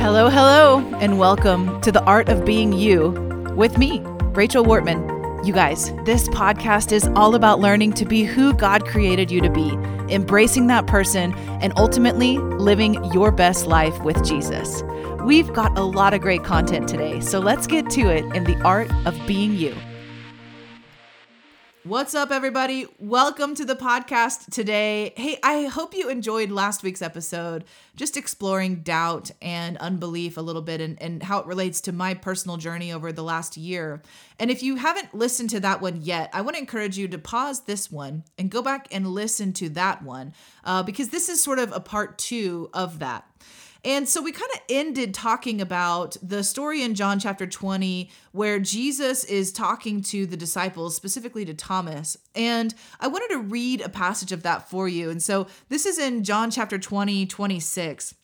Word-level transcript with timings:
Hello, 0.00 0.30
hello, 0.30 0.78
and 1.00 1.18
welcome 1.18 1.78
to 1.82 1.92
the 1.92 2.02
Art 2.04 2.30
of 2.30 2.46
Being 2.46 2.72
You 2.72 3.10
with 3.54 3.76
me, 3.76 4.00
Rachel 4.32 4.64
Wortman. 4.64 5.46
You 5.46 5.52
guys, 5.52 5.92
this 6.06 6.26
podcast 6.30 6.90
is 6.90 7.06
all 7.14 7.34
about 7.34 7.60
learning 7.60 7.92
to 7.92 8.06
be 8.06 8.24
who 8.24 8.54
God 8.54 8.86
created 8.86 9.30
you 9.30 9.42
to 9.42 9.50
be, 9.50 9.68
embracing 10.08 10.68
that 10.68 10.86
person, 10.86 11.34
and 11.60 11.74
ultimately 11.76 12.38
living 12.38 13.04
your 13.12 13.30
best 13.30 13.66
life 13.66 14.00
with 14.00 14.24
Jesus. 14.24 14.82
We've 15.22 15.52
got 15.52 15.76
a 15.76 15.82
lot 15.82 16.14
of 16.14 16.22
great 16.22 16.44
content 16.44 16.88
today, 16.88 17.20
so 17.20 17.38
let's 17.38 17.66
get 17.66 17.90
to 17.90 18.08
it 18.08 18.24
in 18.34 18.44
the 18.44 18.58
Art 18.62 18.90
of 19.04 19.14
Being 19.26 19.52
You. 19.52 19.76
What's 21.90 22.14
up, 22.14 22.30
everybody? 22.30 22.86
Welcome 23.00 23.56
to 23.56 23.64
the 23.64 23.74
podcast 23.74 24.52
today. 24.52 25.12
Hey, 25.16 25.40
I 25.42 25.64
hope 25.64 25.92
you 25.92 26.08
enjoyed 26.08 26.52
last 26.52 26.84
week's 26.84 27.02
episode, 27.02 27.64
just 27.96 28.16
exploring 28.16 28.82
doubt 28.82 29.32
and 29.42 29.76
unbelief 29.78 30.36
a 30.36 30.40
little 30.40 30.62
bit 30.62 30.80
and, 30.80 31.02
and 31.02 31.20
how 31.20 31.40
it 31.40 31.46
relates 31.46 31.80
to 31.80 31.92
my 31.92 32.14
personal 32.14 32.58
journey 32.58 32.92
over 32.92 33.10
the 33.10 33.24
last 33.24 33.56
year. 33.56 34.02
And 34.38 34.52
if 34.52 34.62
you 34.62 34.76
haven't 34.76 35.16
listened 35.16 35.50
to 35.50 35.58
that 35.60 35.80
one 35.80 36.02
yet, 36.02 36.30
I 36.32 36.42
want 36.42 36.54
to 36.54 36.60
encourage 36.60 36.96
you 36.96 37.08
to 37.08 37.18
pause 37.18 37.62
this 37.62 37.90
one 37.90 38.22
and 38.38 38.52
go 38.52 38.62
back 38.62 38.86
and 38.92 39.08
listen 39.08 39.52
to 39.54 39.68
that 39.70 40.00
one 40.00 40.32
uh, 40.62 40.84
because 40.84 41.08
this 41.08 41.28
is 41.28 41.42
sort 41.42 41.58
of 41.58 41.72
a 41.72 41.80
part 41.80 42.18
two 42.18 42.70
of 42.72 43.00
that. 43.00 43.24
And 43.84 44.08
so 44.08 44.22
we 44.22 44.32
kind 44.32 44.50
of 44.54 44.60
ended 44.68 45.14
talking 45.14 45.60
about 45.60 46.16
the 46.22 46.44
story 46.44 46.82
in 46.82 46.94
John 46.94 47.18
chapter 47.18 47.46
20 47.46 48.10
where 48.32 48.58
Jesus 48.58 49.24
is 49.24 49.52
talking 49.52 50.02
to 50.02 50.26
the 50.26 50.36
disciples, 50.36 50.94
specifically 50.94 51.44
to 51.46 51.54
Thomas. 51.54 52.16
And 52.34 52.74
I 53.00 53.08
wanted 53.08 53.28
to 53.30 53.38
read 53.38 53.80
a 53.80 53.88
passage 53.88 54.32
of 54.32 54.42
that 54.42 54.68
for 54.68 54.88
you. 54.88 55.10
And 55.10 55.22
so 55.22 55.46
this 55.68 55.86
is 55.86 55.98
in 55.98 56.24
John 56.24 56.50
chapter 56.50 56.78
20, 56.78 57.26
26. 57.26 58.14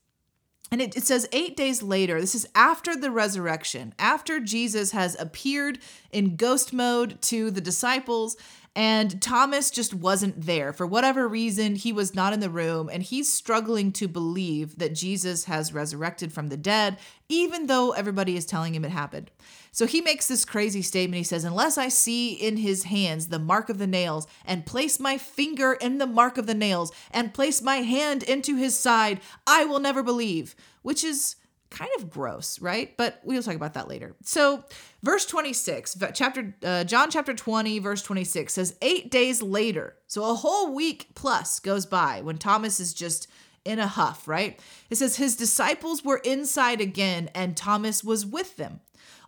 And 0.73 0.83
it, 0.83 0.97
it, 0.97 1.05
says 1.05 1.29
eight 1.33 1.57
days 1.57 1.81
later, 1.81 2.21
this 2.21 2.35
is 2.35 2.49
after 2.55 2.97
the 2.97 3.13
resurrection, 3.13 3.95
after 4.01 4.41
Jesus 4.41 4.91
has 4.91 5.19
appeared 5.19 5.79
in 6.11 6.35
ghost 6.35 6.73
mode 6.73 7.23
to 7.23 7.53
the 7.53 7.61
disciples 7.61 8.37
and 8.77 9.23
Thomas 9.23 9.71
just 9.71 9.95
wasn't 9.95 10.43
there. 10.45 10.71
For 10.71 10.87
whatever 10.87 11.27
reason, 11.27 11.77
he 11.77 11.95
was 11.95 12.15
not 12.15 12.35
in 12.35 12.41
the 12.41 12.51
room, 12.51 12.91
and 12.93 13.03
he's 13.03 13.33
struggling 13.33 13.91
to 13.93 14.07
believe 14.07 14.79
that 14.79 14.95
Jesus 14.95 15.45
has 15.45 15.73
resurrected 15.73 16.31
from 16.31 16.49
the 16.49 16.59
dead, 16.59 16.99
even 17.27 17.69
though 17.69 17.93
everybody 17.93 18.37
is 18.37 18.45
telling 18.45 18.75
him 18.75 18.85
it 18.85 18.91
happened. 18.91 19.31
So 19.73 19.87
he 19.87 20.03
makes 20.03 20.29
this 20.29 20.45
crazy 20.45 20.83
statement. 20.83 21.17
He 21.17 21.25
says, 21.25 21.43
Unless 21.43 21.79
I 21.79 21.89
see 21.89 22.35
in 22.35 22.59
his 22.59 22.85
hands 22.85 23.29
the 23.29 23.39
mark 23.39 23.71
of 23.71 23.79
the 23.79 23.87
nails, 23.87 24.27
and 24.45 24.67
place 24.67 25.01
my 25.01 25.17
finger 25.17 25.73
in 25.73 25.97
the 25.97 26.07
mark 26.07 26.37
of 26.37 26.47
the 26.47 26.55
nails, 26.55 26.93
and 27.11 27.33
place 27.33 27.63
my 27.63 27.77
hand 27.77 28.23
into 28.25 28.57
his 28.57 28.79
side, 28.79 29.21
I 29.47 29.65
will 29.65 29.81
never 29.81 30.03
believe. 30.03 30.55
Which 30.83 31.03
is 31.03 31.37
kind 31.77 31.91
of 31.99 32.11
gross, 32.11 32.61
right? 32.61 32.97
But 32.97 33.21
we'll 33.23 33.43
talk 33.43 33.55
about 33.55 33.75
that 33.75 33.89
later. 33.89 34.15
So, 34.23 34.65
verse 35.03 35.27
26, 35.27 35.99
chapter 36.15 36.55
uh, 36.65 36.85
John 36.85 37.11
chapter 37.11 37.35
20 37.35 37.79
verse 37.81 38.03
26 38.03 38.53
says 38.53 38.77
8 38.81 39.11
days 39.11 39.43
later. 39.43 39.97
So 40.07 40.31
a 40.31 40.35
whole 40.35 40.75
week 40.75 41.09
plus 41.15 41.61
goes 41.61 41.85
by 41.85 42.23
when 42.23 42.39
Thomas 42.39 42.81
is 42.81 42.95
just 42.95 43.29
in 43.65 43.79
a 43.79 43.87
huff, 43.87 44.27
right? 44.27 44.59
It 44.89 44.97
says 44.97 45.17
his 45.17 45.37
disciples 45.37 46.05
were 46.05 46.19
inside 46.19 46.81
again 46.81 47.31
and 47.35 47.57
Thomas 47.57 48.03
was 48.03 48.25
with 48.25 48.57
them. 48.57 48.81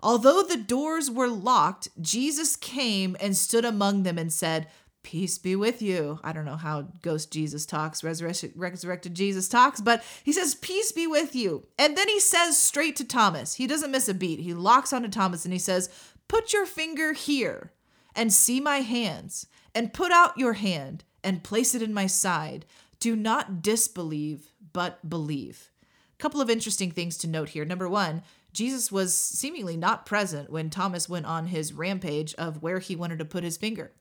Although 0.02 0.42
the 0.42 0.56
doors 0.56 1.10
were 1.10 1.28
locked, 1.28 1.88
Jesus 2.00 2.54
came 2.56 3.16
and 3.20 3.36
stood 3.36 3.64
among 3.64 4.04
them 4.04 4.16
and 4.16 4.32
said, 4.32 4.69
peace 5.02 5.38
be 5.38 5.56
with 5.56 5.80
you. 5.80 6.20
I 6.22 6.32
don't 6.32 6.44
know 6.44 6.56
how 6.56 6.88
ghost 7.02 7.32
Jesus 7.32 7.64
talks, 7.64 8.04
resurrected, 8.04 8.52
resurrected 8.56 9.14
Jesus 9.14 9.48
talks, 9.48 9.80
but 9.80 10.04
he 10.22 10.32
says, 10.32 10.54
peace 10.54 10.92
be 10.92 11.06
with 11.06 11.34
you. 11.34 11.66
And 11.78 11.96
then 11.96 12.08
he 12.08 12.20
says 12.20 12.62
straight 12.62 12.96
to 12.96 13.04
Thomas, 13.04 13.54
he 13.54 13.66
doesn't 13.66 13.91
miss 13.91 14.08
a 14.08 14.14
beat. 14.14 14.41
He 14.41 14.54
locks 14.54 14.92
onto 14.92 15.08
Thomas 15.08 15.44
and 15.44 15.52
he 15.52 15.58
says, 15.58 15.88
put 16.26 16.52
your 16.52 16.66
finger 16.66 17.12
here 17.12 17.72
and 18.14 18.32
see 18.32 18.60
my 18.60 18.78
hands, 18.78 19.47
and 19.75 19.94
put 19.94 20.10
out 20.10 20.36
your 20.36 20.54
hand 20.54 21.04
and 21.22 21.44
place 21.44 21.75
it 21.75 21.82
in 21.82 21.94
my 21.94 22.06
side. 22.06 22.66
Do 22.98 23.15
not 23.15 23.62
disbelieve, 23.62 24.53
but 24.72 25.09
believe. 25.09 25.70
A 26.15 26.22
couple 26.22 26.41
of 26.41 26.50
interesting 26.50 26.91
things 26.91 27.16
to 27.19 27.28
note 27.28 27.50
here. 27.50 27.65
Number 27.65 27.88
one, 27.88 28.22
Jesus 28.53 28.91
was 28.91 29.15
seemingly 29.15 29.76
not 29.76 30.04
present 30.04 30.50
when 30.50 30.69
Thomas 30.69 31.09
went 31.09 31.26
on 31.26 31.47
his 31.47 31.72
rampage 31.72 32.34
of 32.34 32.60
where 32.60 32.80
he 32.80 32.97
wanted 32.97 33.20
to 33.20 33.25
put 33.25 33.44
his 33.44 33.56
finger. 33.56 33.92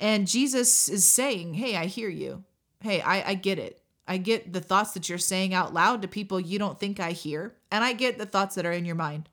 And 0.00 0.26
Jesus 0.26 0.88
is 0.88 1.04
saying, 1.04 1.54
Hey, 1.54 1.76
I 1.76 1.86
hear 1.86 2.08
you. 2.08 2.44
Hey, 2.80 3.00
I, 3.00 3.30
I 3.30 3.34
get 3.34 3.58
it. 3.58 3.80
I 4.06 4.16
get 4.16 4.52
the 4.52 4.60
thoughts 4.60 4.92
that 4.92 5.08
you're 5.08 5.18
saying 5.18 5.54
out 5.54 5.72
loud 5.72 6.02
to 6.02 6.08
people 6.08 6.40
you 6.40 6.58
don't 6.58 6.78
think 6.78 6.98
I 6.98 7.12
hear. 7.12 7.54
And 7.70 7.84
I 7.84 7.92
get 7.92 8.18
the 8.18 8.26
thoughts 8.26 8.56
that 8.56 8.66
are 8.66 8.72
in 8.72 8.84
your 8.84 8.96
mind. 8.96 9.28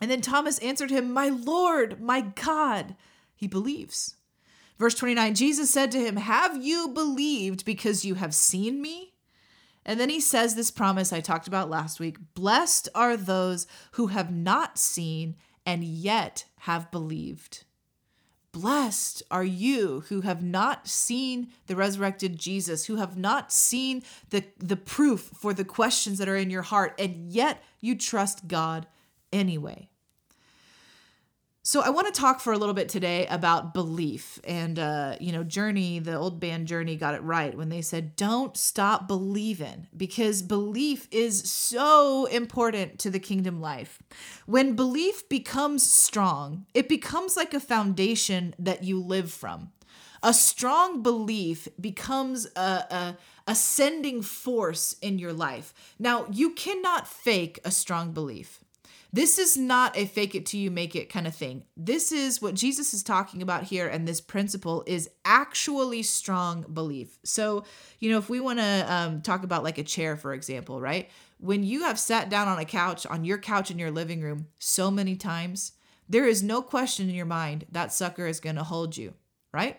And 0.00 0.10
then 0.10 0.20
Thomas 0.20 0.58
answered 0.58 0.90
him, 0.90 1.12
My 1.12 1.28
Lord, 1.28 2.00
my 2.00 2.20
God. 2.20 2.96
He 3.34 3.46
believes. 3.46 4.16
Verse 4.78 4.94
29 4.94 5.34
Jesus 5.34 5.70
said 5.70 5.90
to 5.92 6.00
him, 6.00 6.16
Have 6.16 6.62
you 6.62 6.88
believed 6.88 7.64
because 7.64 8.04
you 8.04 8.14
have 8.14 8.34
seen 8.34 8.80
me? 8.80 9.14
And 9.84 9.98
then 9.98 10.10
he 10.10 10.20
says 10.20 10.54
this 10.54 10.70
promise 10.70 11.12
I 11.12 11.20
talked 11.20 11.48
about 11.48 11.70
last 11.70 12.00
week 12.00 12.18
Blessed 12.34 12.88
are 12.94 13.16
those 13.16 13.66
who 13.92 14.08
have 14.08 14.32
not 14.32 14.78
seen 14.78 15.36
and 15.66 15.84
yet 15.84 16.44
have 16.60 16.90
believed. 16.90 17.64
Blessed 18.52 19.22
are 19.30 19.44
you 19.44 20.04
who 20.08 20.20
have 20.20 20.42
not 20.42 20.86
seen 20.86 21.48
the 21.68 21.76
resurrected 21.76 22.38
Jesus, 22.38 22.84
who 22.84 22.96
have 22.96 23.16
not 23.16 23.50
seen 23.50 24.02
the, 24.28 24.44
the 24.58 24.76
proof 24.76 25.30
for 25.34 25.54
the 25.54 25.64
questions 25.64 26.18
that 26.18 26.28
are 26.28 26.36
in 26.36 26.50
your 26.50 26.62
heart, 26.62 26.94
and 26.98 27.32
yet 27.32 27.62
you 27.80 27.96
trust 27.96 28.48
God 28.48 28.86
anyway. 29.32 29.88
So 31.64 31.80
I 31.80 31.90
want 31.90 32.12
to 32.12 32.20
talk 32.20 32.40
for 32.40 32.52
a 32.52 32.58
little 32.58 32.74
bit 32.74 32.88
today 32.88 33.24
about 33.28 33.72
belief 33.72 34.40
and 34.42 34.80
uh, 34.80 35.14
you 35.20 35.30
know 35.30 35.44
Journey, 35.44 36.00
the 36.00 36.16
old 36.16 36.40
band 36.40 36.66
Journey 36.66 36.96
got 36.96 37.14
it 37.14 37.22
right 37.22 37.56
when 37.56 37.68
they 37.68 37.82
said 37.82 38.16
don't 38.16 38.56
stop 38.56 39.06
believing 39.06 39.86
because 39.96 40.42
belief 40.42 41.06
is 41.12 41.48
so 41.48 42.26
important 42.26 42.98
to 42.98 43.10
the 43.10 43.20
kingdom 43.20 43.60
life. 43.60 44.02
When 44.44 44.74
belief 44.74 45.28
becomes 45.28 45.88
strong, 45.88 46.66
it 46.74 46.88
becomes 46.88 47.36
like 47.36 47.54
a 47.54 47.60
foundation 47.60 48.56
that 48.58 48.82
you 48.82 48.98
live 48.98 49.30
from. 49.30 49.70
A 50.20 50.34
strong 50.34 51.00
belief 51.00 51.68
becomes 51.80 52.44
a, 52.56 52.60
a 52.90 53.16
ascending 53.46 54.22
force 54.22 54.96
in 55.00 55.20
your 55.20 55.32
life. 55.32 55.72
Now 55.96 56.26
you 56.28 56.50
cannot 56.50 57.06
fake 57.06 57.60
a 57.64 57.70
strong 57.70 58.10
belief. 58.10 58.58
This 59.14 59.38
is 59.38 59.58
not 59.58 59.94
a 59.94 60.06
fake 60.06 60.34
it 60.34 60.46
till 60.46 60.60
you 60.60 60.70
make 60.70 60.96
it 60.96 61.10
kind 61.10 61.26
of 61.26 61.34
thing. 61.34 61.64
This 61.76 62.12
is 62.12 62.40
what 62.40 62.54
Jesus 62.54 62.94
is 62.94 63.02
talking 63.02 63.42
about 63.42 63.64
here, 63.64 63.86
and 63.86 64.08
this 64.08 64.22
principle 64.22 64.82
is 64.86 65.10
actually 65.26 66.02
strong 66.02 66.64
belief. 66.72 67.18
So, 67.22 67.64
you 67.98 68.10
know, 68.10 68.16
if 68.16 68.30
we 68.30 68.40
want 68.40 68.58
to 68.60 68.86
um, 68.88 69.20
talk 69.20 69.44
about 69.44 69.64
like 69.64 69.76
a 69.76 69.84
chair, 69.84 70.16
for 70.16 70.32
example, 70.32 70.80
right? 70.80 71.10
When 71.38 71.62
you 71.62 71.82
have 71.84 71.98
sat 71.98 72.30
down 72.30 72.48
on 72.48 72.58
a 72.58 72.64
couch, 72.64 73.04
on 73.04 73.26
your 73.26 73.36
couch 73.36 73.70
in 73.70 73.78
your 73.78 73.90
living 73.90 74.22
room, 74.22 74.46
so 74.58 74.90
many 74.90 75.14
times, 75.14 75.72
there 76.08 76.26
is 76.26 76.42
no 76.42 76.62
question 76.62 77.10
in 77.10 77.14
your 77.14 77.26
mind 77.26 77.66
that 77.70 77.92
sucker 77.92 78.26
is 78.26 78.40
going 78.40 78.56
to 78.56 78.64
hold 78.64 78.96
you, 78.96 79.12
right? 79.52 79.78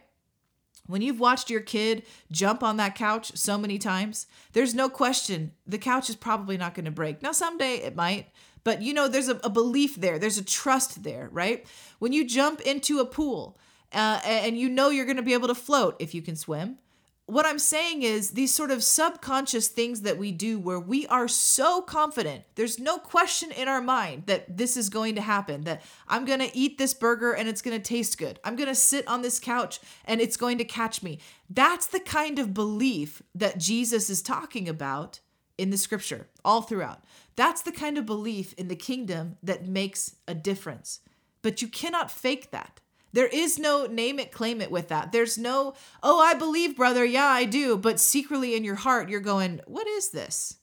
When 0.85 1.01
you've 1.01 1.19
watched 1.19 1.49
your 1.49 1.61
kid 1.61 2.03
jump 2.31 2.61
on 2.61 2.77
that 2.77 2.95
couch 2.95 3.31
so 3.35 3.57
many 3.57 3.77
times, 3.77 4.27
there's 4.51 4.75
no 4.75 4.89
question 4.89 5.53
the 5.65 5.77
couch 5.77 6.09
is 6.09 6.15
probably 6.15 6.57
not 6.57 6.75
going 6.75 6.85
to 6.85 6.91
break. 6.91 7.23
Now, 7.23 7.31
someday 7.31 7.75
it 7.75 7.95
might, 7.95 8.27
but 8.63 8.81
you 8.81 8.93
know, 8.93 9.07
there's 9.07 9.29
a, 9.29 9.39
a 9.43 9.49
belief 9.49 9.95
there, 9.95 10.19
there's 10.19 10.37
a 10.37 10.43
trust 10.43 11.03
there, 11.03 11.29
right? 11.31 11.65
When 11.99 12.13
you 12.13 12.25
jump 12.25 12.61
into 12.61 12.99
a 12.99 13.05
pool 13.05 13.57
uh, 13.91 14.21
and 14.25 14.57
you 14.57 14.69
know 14.69 14.89
you're 14.89 15.05
going 15.05 15.17
to 15.17 15.23
be 15.23 15.33
able 15.33 15.47
to 15.49 15.55
float 15.55 15.95
if 15.99 16.13
you 16.13 16.21
can 16.21 16.35
swim, 16.35 16.77
what 17.25 17.45
I'm 17.45 17.59
saying 17.59 18.03
is 18.03 18.31
these 18.31 18.53
sort 18.53 18.69
of 18.69 18.83
subconscious 18.83 19.69
things 19.69 20.01
that 20.01 20.17
we 20.17 20.33
do 20.33 20.59
where 20.59 20.79
we 20.79 21.07
are 21.07 21.29
so 21.29 21.81
confident, 21.81 22.43
there's 22.55 22.79
no 22.79 22.97
question 22.97 23.51
in 23.51 23.69
our 23.69 23.81
mind 23.81 24.23
that 24.25 24.57
this 24.57 24.75
is 24.75 24.89
going 24.89 25.15
to 25.15 25.21
happen, 25.21 25.61
that 25.61 25.83
I'm 26.07 26.25
going 26.25 26.39
to 26.39 26.55
eat 26.55 26.77
this 26.77 26.93
burger 26.93 27.31
and 27.31 27.47
it's 27.47 27.61
going 27.61 27.79
to 27.79 27.83
taste 27.83 28.17
good. 28.17 28.39
I'm 28.43 28.57
going 28.57 28.67
to 28.67 28.75
sit 28.75 29.07
on 29.07 29.21
this 29.21 29.39
couch 29.39 29.79
and 30.03 30.19
it's 30.19 30.35
going 30.35 30.57
to 30.57 30.65
catch 30.65 31.01
me. 31.01 31.19
That's 31.49 31.87
the 31.87 32.01
kind 32.01 32.39
of 32.39 32.53
belief 32.53 33.21
that 33.35 33.57
Jesus 33.57 34.09
is 34.09 34.21
talking 34.21 34.67
about 34.67 35.21
in 35.57 35.69
the 35.69 35.77
scripture, 35.77 36.27
all 36.43 36.61
throughout. 36.61 37.03
That's 37.35 37.61
the 37.61 37.71
kind 37.71 37.97
of 37.97 38.05
belief 38.05 38.53
in 38.53 38.67
the 38.67 38.75
kingdom 38.75 39.37
that 39.43 39.67
makes 39.67 40.15
a 40.27 40.33
difference. 40.33 40.99
But 41.41 41.61
you 41.61 41.67
cannot 41.67 42.11
fake 42.11 42.51
that. 42.51 42.79
There 43.11 43.27
is 43.27 43.59
no 43.59 43.85
name 43.85 44.19
it, 44.19 44.31
claim 44.31 44.59
it 44.59 44.71
with 44.71 44.87
that. 44.87 45.11
There's 45.11 45.37
no, 45.37 45.75
oh, 46.01 46.19
I 46.19 46.33
believe, 46.33 46.75
brother. 46.75 47.05
Yeah, 47.05 47.27
I 47.27 47.45
do. 47.45 47.77
But 47.77 47.99
secretly 47.99 48.55
in 48.55 48.63
your 48.63 48.75
heart, 48.75 49.09
you're 49.09 49.19
going, 49.19 49.61
what 49.67 49.87
is 49.87 50.09
this? 50.09 50.57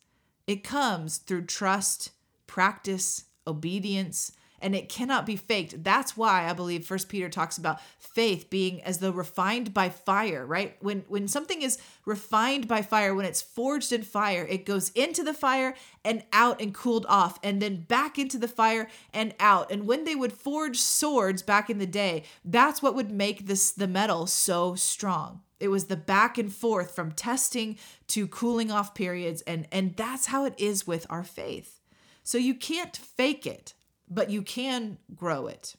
It 0.49 0.65
comes 0.65 1.19
through 1.19 1.47
trust, 1.47 2.11
practice, 2.49 3.27
obedience, 3.47 4.33
and 4.61 4.75
it 4.75 4.89
cannot 4.89 5.27
be 5.27 5.37
faked. 5.37 5.83
That's 5.83 6.17
why 6.17 6.49
I 6.49 6.53
believe 6.53 6.87
First 6.87 7.09
Peter 7.09 7.29
talks 7.29 7.59
about 7.59 7.81
faith 7.99 8.51
being 8.51 8.83
as 8.83 8.99
though 8.99 9.11
refined 9.11 9.73
by 9.73 9.89
fire, 9.89 10.45
right? 10.45 10.77
When 10.81 11.05
when 11.09 11.29
something 11.29 11.63
is 11.63 11.79
refined 12.05 12.69
by 12.69 12.83
fire, 12.83 13.15
when 13.15 13.27
it's 13.27 13.43
forged 13.43 13.93
in 13.93 14.03
fire, 14.03 14.47
it 14.49 14.67
goes 14.67 14.91
into 14.91 15.23
the 15.23 15.35
fire 15.35 15.75
and 16.05 16.25
out 16.33 16.61
and 16.61 16.75
cooled 16.75 17.07
off, 17.09 17.39
and 17.43 17.61
then 17.61 17.83
back 17.83 18.19
into 18.19 18.39
the 18.39 18.49
fire 18.49 18.89
and 19.13 19.35
out. 19.41 19.71
And 19.71 19.87
when 19.87 20.05
they 20.05 20.15
would 20.15 20.33
forge 20.33 20.79
swords 20.79 21.43
back 21.43 21.71
in 21.71 21.79
the 21.79 21.87
day, 21.87 22.25
that's 22.45 22.83
what 22.83 22.95
would 22.95 23.11
make 23.11 23.47
this 23.47 23.71
the 23.73 23.89
metal 23.89 24.27
so 24.27 24.75
strong. 24.75 25.43
It 25.59 25.69
was 25.69 25.85
the 25.85 25.97
back 25.97 26.39
and 26.39 26.53
forth 26.53 26.95
from 26.95 27.13
testing 27.13 27.77
to 28.09 28.27
cooling 28.27 28.71
off 28.71 28.95
periods, 28.95 29.43
and 29.43 29.67
and 29.71 29.97
that's 29.97 30.27
how 30.27 30.45
it 30.45 30.55
is 30.59 30.87
with 30.87 31.07
our 31.11 31.25
faith. 31.25 31.81
So 32.23 32.39
you 32.39 32.55
can't 32.55 32.97
fake 32.97 33.47
it 33.47 33.75
but 34.11 34.29
you 34.29 34.43
can 34.43 34.99
grow 35.15 35.47
it. 35.47 35.77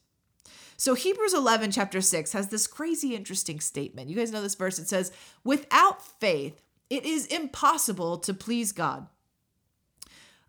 So 0.77 0.95
Hebrews 0.95 1.35
11, 1.35 1.71
chapter 1.71 2.01
6, 2.01 2.31
has 2.31 2.47
this 2.47 2.65
crazy 2.65 3.13
interesting 3.13 3.59
statement. 3.59 4.09
You 4.09 4.15
guys 4.15 4.31
know 4.31 4.41
this 4.41 4.55
verse. 4.55 4.79
It 4.79 4.87
says, 4.87 5.11
Without 5.43 6.03
faith, 6.03 6.59
it 6.89 7.05
is 7.05 7.27
impossible 7.27 8.17
to 8.17 8.33
please 8.33 8.71
God. 8.71 9.07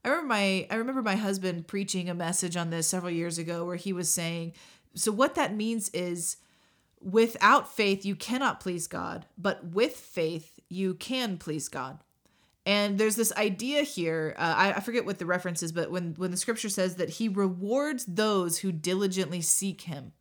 I 0.05 0.09
remember 0.09 0.29
my 0.29 0.67
I 0.71 0.75
remember 0.77 1.03
my 1.03 1.17
husband 1.17 1.69
preaching 1.69 2.09
a 2.09 2.15
message 2.15 2.57
on 2.57 2.71
this 2.71 2.89
several 2.89 3.13
years 3.13 3.39
ago 3.39 3.65
where 3.65 3.77
he 3.77 3.93
was 3.93 4.11
saying, 4.11 4.55
so 4.95 5.13
what 5.13 5.35
that 5.37 5.55
means 5.55 5.89
is 5.91 6.39
without 7.01 7.73
faith 7.73 8.05
you 8.05 8.17
cannot 8.17 8.61
please 8.61 8.87
God, 8.87 9.27
but 9.39 9.65
with 9.67 9.95
faith 9.95 10.59
you 10.69 10.95
can 10.95 11.37
please 11.39 11.69
God. 11.69 11.99
And 12.65 12.97
there's 12.99 13.17
this 13.17 13.33
idea 13.33 13.83
here. 13.83 14.35
Uh, 14.39 14.55
I, 14.57 14.73
I 14.75 14.81
forget 14.81 15.05
what 15.05 15.19
the 15.19 15.27
reference 15.27 15.63
is, 15.63 15.73
but 15.73 15.91
when 15.91 16.15
when 16.15 16.31
the 16.31 16.37
scripture 16.37 16.69
says 16.69 16.97
that 16.97 17.11
he 17.11 17.29
rewards 17.29 18.05
those 18.05 18.59
who 18.59 18.71
diligently 18.71 19.41
seek 19.41 19.83
him, 19.83 20.13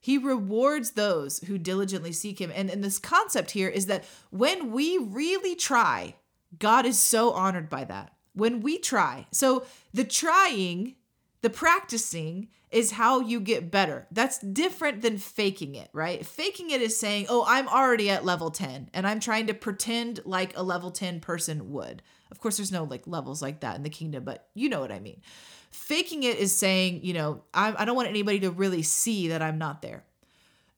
he 0.00 0.18
rewards 0.18 0.92
those 0.92 1.38
who 1.40 1.58
diligently 1.58 2.12
seek 2.12 2.40
him. 2.40 2.50
And 2.54 2.70
and 2.70 2.82
this 2.82 2.98
concept 2.98 3.52
here 3.52 3.68
is 3.68 3.86
that 3.86 4.04
when 4.30 4.72
we 4.72 4.98
really 4.98 5.54
try, 5.54 6.16
God 6.58 6.86
is 6.86 6.98
so 6.98 7.32
honored 7.32 7.68
by 7.68 7.84
that. 7.84 8.12
When 8.32 8.60
we 8.60 8.78
try, 8.78 9.26
so 9.30 9.64
the 9.94 10.04
trying, 10.04 10.96
the 11.42 11.50
practicing 11.50 12.48
is 12.70 12.92
how 12.92 13.20
you 13.20 13.40
get 13.40 13.70
better. 13.70 14.06
That's 14.10 14.38
different 14.38 15.00
than 15.02 15.18
faking 15.18 15.74
it, 15.74 15.88
right? 15.92 16.26
Faking 16.26 16.70
it 16.70 16.82
is 16.82 16.98
saying, 16.98 17.26
oh, 17.28 17.44
I'm 17.46 17.68
already 17.68 18.10
at 18.10 18.24
level 18.24 18.50
10 18.50 18.90
and 18.92 19.06
I'm 19.06 19.20
trying 19.20 19.46
to 19.46 19.54
pretend 19.54 20.20
like 20.24 20.56
a 20.56 20.62
level 20.62 20.90
10 20.90 21.20
person 21.20 21.72
would. 21.72 22.02
Of 22.30 22.40
course, 22.40 22.56
there's 22.56 22.72
no 22.72 22.84
like 22.84 23.06
levels 23.06 23.40
like 23.40 23.60
that 23.60 23.76
in 23.76 23.82
the 23.82 23.90
kingdom, 23.90 24.24
but 24.24 24.48
you 24.54 24.68
know 24.68 24.80
what 24.80 24.90
I 24.90 24.98
mean. 24.98 25.22
Faking 25.70 26.24
it 26.24 26.38
is 26.38 26.56
saying, 26.56 27.00
you 27.04 27.12
know, 27.12 27.44
I, 27.54 27.74
I 27.78 27.84
don't 27.84 27.96
want 27.96 28.08
anybody 28.08 28.40
to 28.40 28.50
really 28.50 28.82
see 28.82 29.28
that 29.28 29.42
I'm 29.42 29.58
not 29.58 29.82
there. 29.82 30.04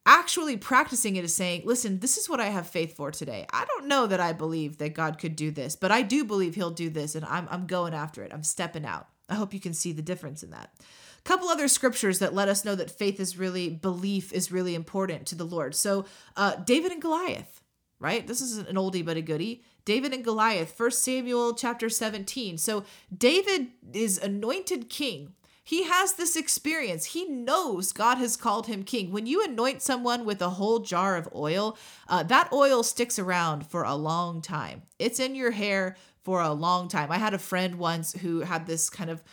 Actually, 0.05 0.57
practicing 0.57 1.17
it 1.17 1.25
is 1.25 1.35
saying, 1.35 1.63
listen, 1.65 1.99
this 1.99 2.17
is 2.17 2.29
what 2.31 2.41
I 2.41 2.47
have 2.47 2.67
faith 2.67 2.97
for 2.97 3.11
today. 3.11 3.47
I 3.53 3.67
don't 3.67 3.89
know 3.89 4.07
that 4.07 4.21
I 4.21 4.33
believe 4.33 4.79
that 4.79 4.95
God 4.95 5.19
could 5.19 5.37
do 5.37 5.51
this, 5.51 5.77
but 5.77 5.93
I 5.93 6.01
do 6.01 6.25
believe 6.25 6.55
He'll 6.55 6.71
do 6.71 6.89
this, 6.89 7.15
and 7.15 7.27
I'm, 7.27 7.47
I'm 7.51 7.67
going 7.67 7.93
after 7.93 8.23
it. 8.23 8.33
I'm 8.33 8.43
stepping 8.43 8.87
out. 8.87 9.09
I 9.29 9.35
hope 9.35 9.53
you 9.55 9.61
can 9.61 9.75
see 9.75 9.93
the 9.93 10.03
difference 10.03 10.43
in 10.43 10.51
that 10.51 10.73
A 11.19 11.23
couple 11.23 11.49
other 11.49 11.69
scriptures 11.69 12.19
that 12.19 12.35
let 12.35 12.49
us 12.49 12.65
know 12.65 12.75
that 12.75 12.91
faith 12.91 13.21
is 13.21 13.39
really 13.39 13.69
belief 13.69 14.33
is 14.33 14.53
really 14.53 14.75
important 14.75 15.27
to 15.27 15.35
the 15.35 15.45
Lord. 15.45 15.75
So 15.75 16.07
uh, 16.37 16.57
David 16.57 16.93
and 16.93 17.03
Goliath, 17.03 17.63
right? 17.99 18.27
This 18.27 18.41
is 18.41 18.59
an 18.59 18.77
oldie 18.77 19.05
but 19.05 19.17
a 19.17 19.23
goodie. 19.23 19.63
David 19.85 20.13
and 20.13 20.25
Goliath, 20.25 20.73
First 20.73 21.03
Samuel 21.03 21.55
chapter 21.55 21.89
17. 21.89 22.59
So 22.59 22.85
David 23.17 23.69
is 23.93 24.19
anointed 24.19 24.91
king. 24.91 25.33
He 25.69 25.83
has 25.83 26.15
this 26.15 26.35
experience. 26.35 27.07
He 27.07 27.27
knows 27.27 27.93
God 27.93 28.17
has 28.17 28.39
called 28.39 28.69
him 28.69 28.85
king. 28.85 29.13
When 29.13 29.27
you 29.27 29.45
anoint 29.45 29.83
someone 29.83 30.25
with 30.25 30.41
a 30.41 30.49
whole 30.49 30.79
jar 30.79 31.17
of 31.17 31.29
oil, 31.35 31.77
uh, 32.09 32.23
that 32.23 32.51
oil 32.55 32.83
sticks 32.83 33.19
around 33.19 33.67
for 33.67 33.83
a 33.83 33.95
long 33.95 34.41
time. 34.41 34.85
It's 34.99 35.21
in 35.21 35.35
your 35.35 35.51
hair 35.51 35.97
for 36.29 36.43
a 36.43 36.53
long 36.53 36.89
time. 36.89 37.11
I 37.11 37.17
had 37.17 37.33
a 37.33 37.39
friend 37.39 37.77
once 37.77 38.13
who 38.13 38.41
had 38.41 38.67
this 38.67 38.91
kind 38.91 39.09
of 39.09 39.25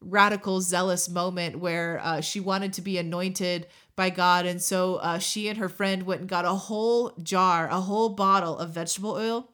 radical, 0.00 0.60
zealous 0.60 1.08
moment 1.08 1.58
where 1.58 1.98
uh, 2.00 2.20
she 2.20 2.38
wanted 2.38 2.74
to 2.74 2.80
be 2.80 2.96
anointed 2.96 3.66
by 3.96 4.08
God. 4.10 4.46
And 4.46 4.62
so 4.62 4.94
uh, 4.98 5.18
she 5.18 5.48
and 5.48 5.58
her 5.58 5.68
friend 5.68 6.04
went 6.04 6.20
and 6.20 6.30
got 6.30 6.44
a 6.44 6.54
whole 6.54 7.12
jar, 7.20 7.66
a 7.66 7.80
whole 7.80 8.08
bottle 8.08 8.56
of 8.56 8.70
vegetable 8.70 9.16
oil. 9.16 9.50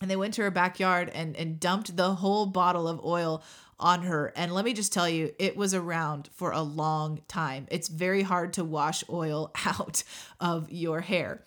And 0.00 0.10
they 0.10 0.16
went 0.16 0.34
to 0.34 0.42
her 0.42 0.50
backyard 0.50 1.12
and, 1.14 1.36
and 1.36 1.60
dumped 1.60 1.96
the 1.96 2.14
whole 2.14 2.46
bottle 2.46 2.88
of 2.88 3.04
oil 3.04 3.44
on 3.78 4.02
her. 4.02 4.32
And 4.34 4.52
let 4.52 4.64
me 4.64 4.72
just 4.72 4.92
tell 4.92 5.08
you, 5.08 5.32
it 5.38 5.56
was 5.56 5.74
around 5.74 6.28
for 6.32 6.50
a 6.50 6.62
long 6.62 7.20
time. 7.28 7.68
It's 7.70 7.86
very 7.86 8.22
hard 8.22 8.54
to 8.54 8.64
wash 8.64 9.04
oil 9.08 9.52
out 9.64 10.02
of 10.40 10.72
your 10.72 11.02
hair. 11.02 11.44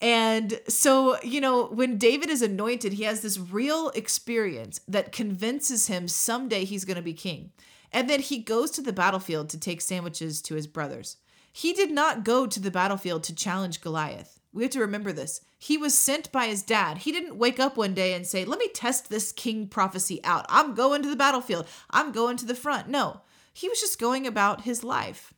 And 0.00 0.60
so, 0.68 1.20
you 1.22 1.40
know, 1.40 1.66
when 1.66 1.98
David 1.98 2.30
is 2.30 2.42
anointed, 2.42 2.92
he 2.92 3.02
has 3.02 3.20
this 3.20 3.38
real 3.38 3.90
experience 3.90 4.80
that 4.86 5.12
convinces 5.12 5.88
him 5.88 6.06
someday 6.06 6.64
he's 6.64 6.84
going 6.84 6.96
to 6.96 7.02
be 7.02 7.14
king. 7.14 7.50
And 7.92 8.08
then 8.08 8.20
he 8.20 8.38
goes 8.38 8.70
to 8.72 8.82
the 8.82 8.92
battlefield 8.92 9.48
to 9.50 9.58
take 9.58 9.80
sandwiches 9.80 10.40
to 10.42 10.54
his 10.54 10.66
brothers. 10.66 11.16
He 11.52 11.72
did 11.72 11.90
not 11.90 12.22
go 12.22 12.46
to 12.46 12.60
the 12.60 12.70
battlefield 12.70 13.24
to 13.24 13.34
challenge 13.34 13.80
Goliath. 13.80 14.38
We 14.52 14.62
have 14.62 14.72
to 14.72 14.80
remember 14.80 15.12
this. 15.12 15.40
He 15.58 15.76
was 15.76 15.98
sent 15.98 16.30
by 16.30 16.46
his 16.46 16.62
dad. 16.62 16.98
He 16.98 17.12
didn't 17.12 17.36
wake 17.36 17.58
up 17.58 17.76
one 17.76 17.94
day 17.94 18.14
and 18.14 18.26
say, 18.26 18.44
Let 18.44 18.58
me 18.58 18.68
test 18.68 19.08
this 19.08 19.32
king 19.32 19.66
prophecy 19.66 20.20
out. 20.24 20.46
I'm 20.48 20.74
going 20.74 21.02
to 21.02 21.10
the 21.10 21.16
battlefield. 21.16 21.66
I'm 21.90 22.12
going 22.12 22.36
to 22.38 22.46
the 22.46 22.54
front. 22.54 22.88
No, 22.88 23.22
he 23.52 23.68
was 23.68 23.80
just 23.80 23.98
going 23.98 24.26
about 24.26 24.62
his 24.62 24.84
life. 24.84 25.34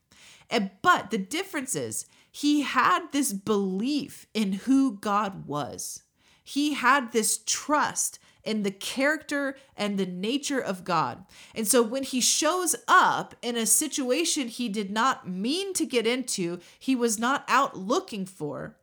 But 0.83 1.11
the 1.11 1.19
difference 1.19 1.75
is, 1.75 2.07
he 2.31 2.63
had 2.63 3.13
this 3.13 3.33
belief 3.33 4.27
in 4.35 4.53
who 4.53 4.99
God 4.99 5.47
was. 5.47 6.03
He 6.43 6.75
had 6.75 7.13
this 7.13 7.39
trust 7.47 8.19
in 8.43 8.63
the 8.63 8.71
character 8.71 9.57
and 9.77 9.99
the 9.99 10.07
nature 10.07 10.61
of 10.61 10.85
God. 10.85 11.25
And 11.55 11.69
so 11.69 11.83
when 11.83 12.03
he 12.03 12.21
shows 12.21 12.75
up 12.89 13.35
in 13.43 13.57
a 13.57 13.67
situation 13.67 14.49
he 14.49 14.69
did 14.69 14.91
not 14.91 15.29
mean 15.29 15.75
to 15.75 15.85
get 15.85 16.07
into, 16.07 16.59
he 16.79 16.97
was 16.97 17.19
not 17.19 17.45
out 17.49 17.77
looking 17.77 18.25
for, 18.25 18.77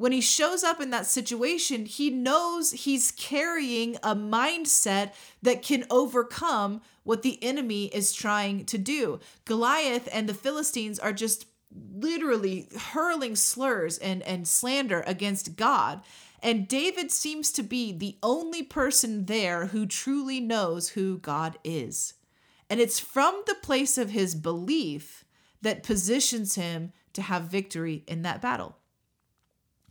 when 0.00 0.12
he 0.12 0.22
shows 0.22 0.64
up 0.64 0.80
in 0.80 0.88
that 0.90 1.04
situation, 1.04 1.84
he 1.84 2.08
knows 2.08 2.70
he's 2.70 3.10
carrying 3.10 3.96
a 3.96 4.16
mindset 4.16 5.12
that 5.42 5.60
can 5.60 5.84
overcome 5.90 6.80
what 7.02 7.20
the 7.20 7.38
enemy 7.42 7.88
is 7.88 8.14
trying 8.14 8.64
to 8.64 8.78
do. 8.78 9.20
Goliath 9.44 10.08
and 10.10 10.26
the 10.26 10.32
Philistines 10.32 10.98
are 10.98 11.12
just 11.12 11.49
literally 11.74 12.68
hurling 12.92 13.36
slurs 13.36 13.98
and, 13.98 14.22
and 14.22 14.46
slander 14.46 15.02
against 15.06 15.56
God. 15.56 16.02
And 16.42 16.66
David 16.66 17.10
seems 17.10 17.52
to 17.52 17.62
be 17.62 17.92
the 17.92 18.16
only 18.22 18.62
person 18.62 19.26
there 19.26 19.66
who 19.66 19.86
truly 19.86 20.40
knows 20.40 20.90
who 20.90 21.18
God 21.18 21.58
is. 21.62 22.14
And 22.68 22.80
it's 22.80 23.00
from 23.00 23.42
the 23.46 23.56
place 23.56 23.98
of 23.98 24.10
his 24.10 24.34
belief 24.34 25.24
that 25.60 25.82
positions 25.82 26.54
him 26.54 26.92
to 27.12 27.22
have 27.22 27.42
victory 27.44 28.04
in 28.06 28.22
that 28.22 28.40
battle. 28.40 28.76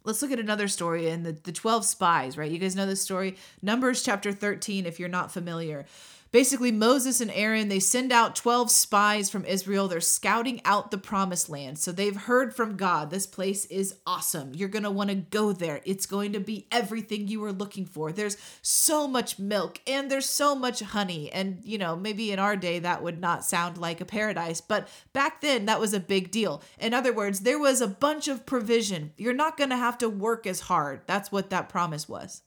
Let's 0.03 0.21
look 0.21 0.31
at 0.31 0.39
another 0.39 0.67
story 0.67 1.07
in 1.07 1.24
the, 1.24 1.33
the 1.33 1.51
12 1.51 1.86
spies, 1.86 2.38
right? 2.38 2.50
You 2.50 2.57
guys 2.57 2.75
know 2.75 2.86
this 2.86 3.01
story? 3.01 3.36
Numbers 3.62 4.01
chapter 4.01 4.31
13, 4.31 4.86
if 4.86 5.00
you're 5.00 5.09
not 5.09 5.31
familiar 5.31 5.86
basically 6.31 6.71
Moses 6.71 7.21
and 7.21 7.31
Aaron 7.31 7.69
they 7.69 7.79
send 7.79 8.12
out 8.12 8.36
12 8.36 8.71
spies 8.71 9.29
from 9.29 9.45
Israel. 9.45 9.88
They're 9.88 10.01
scouting 10.01 10.62
out 10.65 10.91
the 10.91 10.98
promised 10.98 11.50
land. 11.50 11.79
So 11.79 11.91
they've 11.91 12.15
heard 12.15 12.55
from 12.55 12.77
God 12.77 13.09
this 13.09 13.27
place 13.27 13.65
is 13.65 13.95
awesome. 14.05 14.53
You're 14.53 14.69
going 14.69 14.83
to 14.83 14.91
want 14.91 15.09
to 15.09 15.15
go 15.15 15.51
there. 15.53 15.81
It's 15.86 16.05
going 16.05 16.33
to 16.33 16.39
be 16.39 16.67
everything 16.71 17.27
you 17.27 17.39
were 17.39 17.51
looking 17.51 17.86
for. 17.86 18.12
There's 18.12 18.38
so 18.62 19.07
much 19.07 19.39
milk 19.39 19.79
and 19.88 20.09
there's 20.09 20.29
so 20.29 20.55
much 20.55 20.81
honey. 20.81 21.31
And 21.31 21.59
you 21.63 21.77
know 21.77 21.95
maybe 21.95 22.31
in 22.31 22.39
our 22.39 22.55
day 22.55 22.79
that 22.79 23.03
would 23.03 23.19
not 23.19 23.45
sound 23.45 23.77
like 23.77 24.01
a 24.01 24.05
paradise 24.05 24.62
but 24.62 24.88
back 25.13 25.41
then 25.41 25.65
that 25.65 25.79
was 25.79 25.93
a 25.93 26.00
big 26.00 26.31
deal. 26.31 26.62
In 26.79 26.93
other 26.93 27.13
words 27.13 27.41
there 27.41 27.59
was 27.59 27.81
a 27.81 27.88
bunch 27.88 28.27
of 28.27 28.45
provision. 28.45 29.13
You're 29.17 29.33
not 29.33 29.57
going 29.57 29.69
to 29.69 29.77
have 29.77 29.98
to 30.00 30.09
work 30.09 30.45
as 30.45 30.62
hard. 30.62 31.01
That's 31.05 31.31
what 31.31 31.50
that 31.50 31.69
promise 31.69 32.07
was 32.07 32.41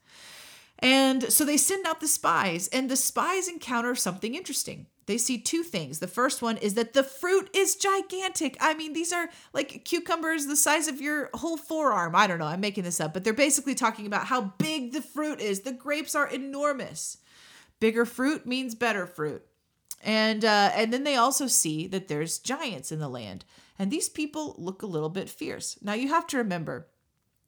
and 0.83 1.33
so 1.33 1.45
they 1.45 1.57
send 1.57 1.87
out 1.87 2.01
the 2.01 2.09
spies, 2.09 2.69
and 2.69 2.91
the 2.91 2.97
spies 2.97 3.49
encounter 3.49 3.95
something 3.95 4.35
interesting. 4.35 4.87
They 5.07 5.19
see 5.19 5.39
two 5.39 5.63
things. 5.63 5.99
The 5.99 6.07
first 6.07 6.43
one 6.43 6.59
is 6.59 6.75
that 6.75 6.93
the 6.93 7.03
fruit 7.03 7.51
is 7.53 7.77
gigantic. 7.77 8.57
I 8.61 8.75
mean, 8.75 8.93
these 8.93 9.13
are 9.13 9.29
like 9.53 9.85
cucumbers 9.85 10.47
the 10.47 10.57
size 10.57 10.87
of 10.87 11.01
your 11.01 11.29
whole 11.35 11.57
forearm. 11.57 12.15
I 12.15 12.27
don't 12.27 12.39
know, 12.39 12.47
I'm 12.47 12.61
making 12.61 12.85
this 12.85 13.01
up, 13.01 13.13
but 13.13 13.25
they're 13.25 13.33
basically 13.33 13.75
talking 13.75 14.07
about 14.07 14.27
how 14.27 14.53
big 14.59 14.93
the 14.93 15.03
fruit 15.03 15.41
is. 15.41 15.61
The 15.61 15.73
grapes 15.73 16.15
are 16.15 16.29
enormous. 16.29 17.19
Bigger 17.81 18.05
fruit 18.05 18.47
means 18.47 18.77
better 18.77 19.07
fruit. 19.07 19.43
And 20.05 20.45
uh, 20.45 20.71
and 20.75 20.93
then 20.93 21.05
they 21.05 21.17
also 21.17 21.47
see 21.47 21.87
that 21.89 22.09
there's 22.09 22.39
giants 22.39 22.93
in 22.93 23.01
the 23.01 23.09
land. 23.09 23.45
And 23.79 23.91
these 23.91 24.09
people 24.09 24.55
look 24.59 24.83
a 24.83 24.87
little 24.87 25.09
bit 25.09 25.29
fierce. 25.29 25.79
Now 25.83 25.95
you 25.95 26.09
have 26.09 26.27
to 26.29 26.37
remember, 26.39 26.89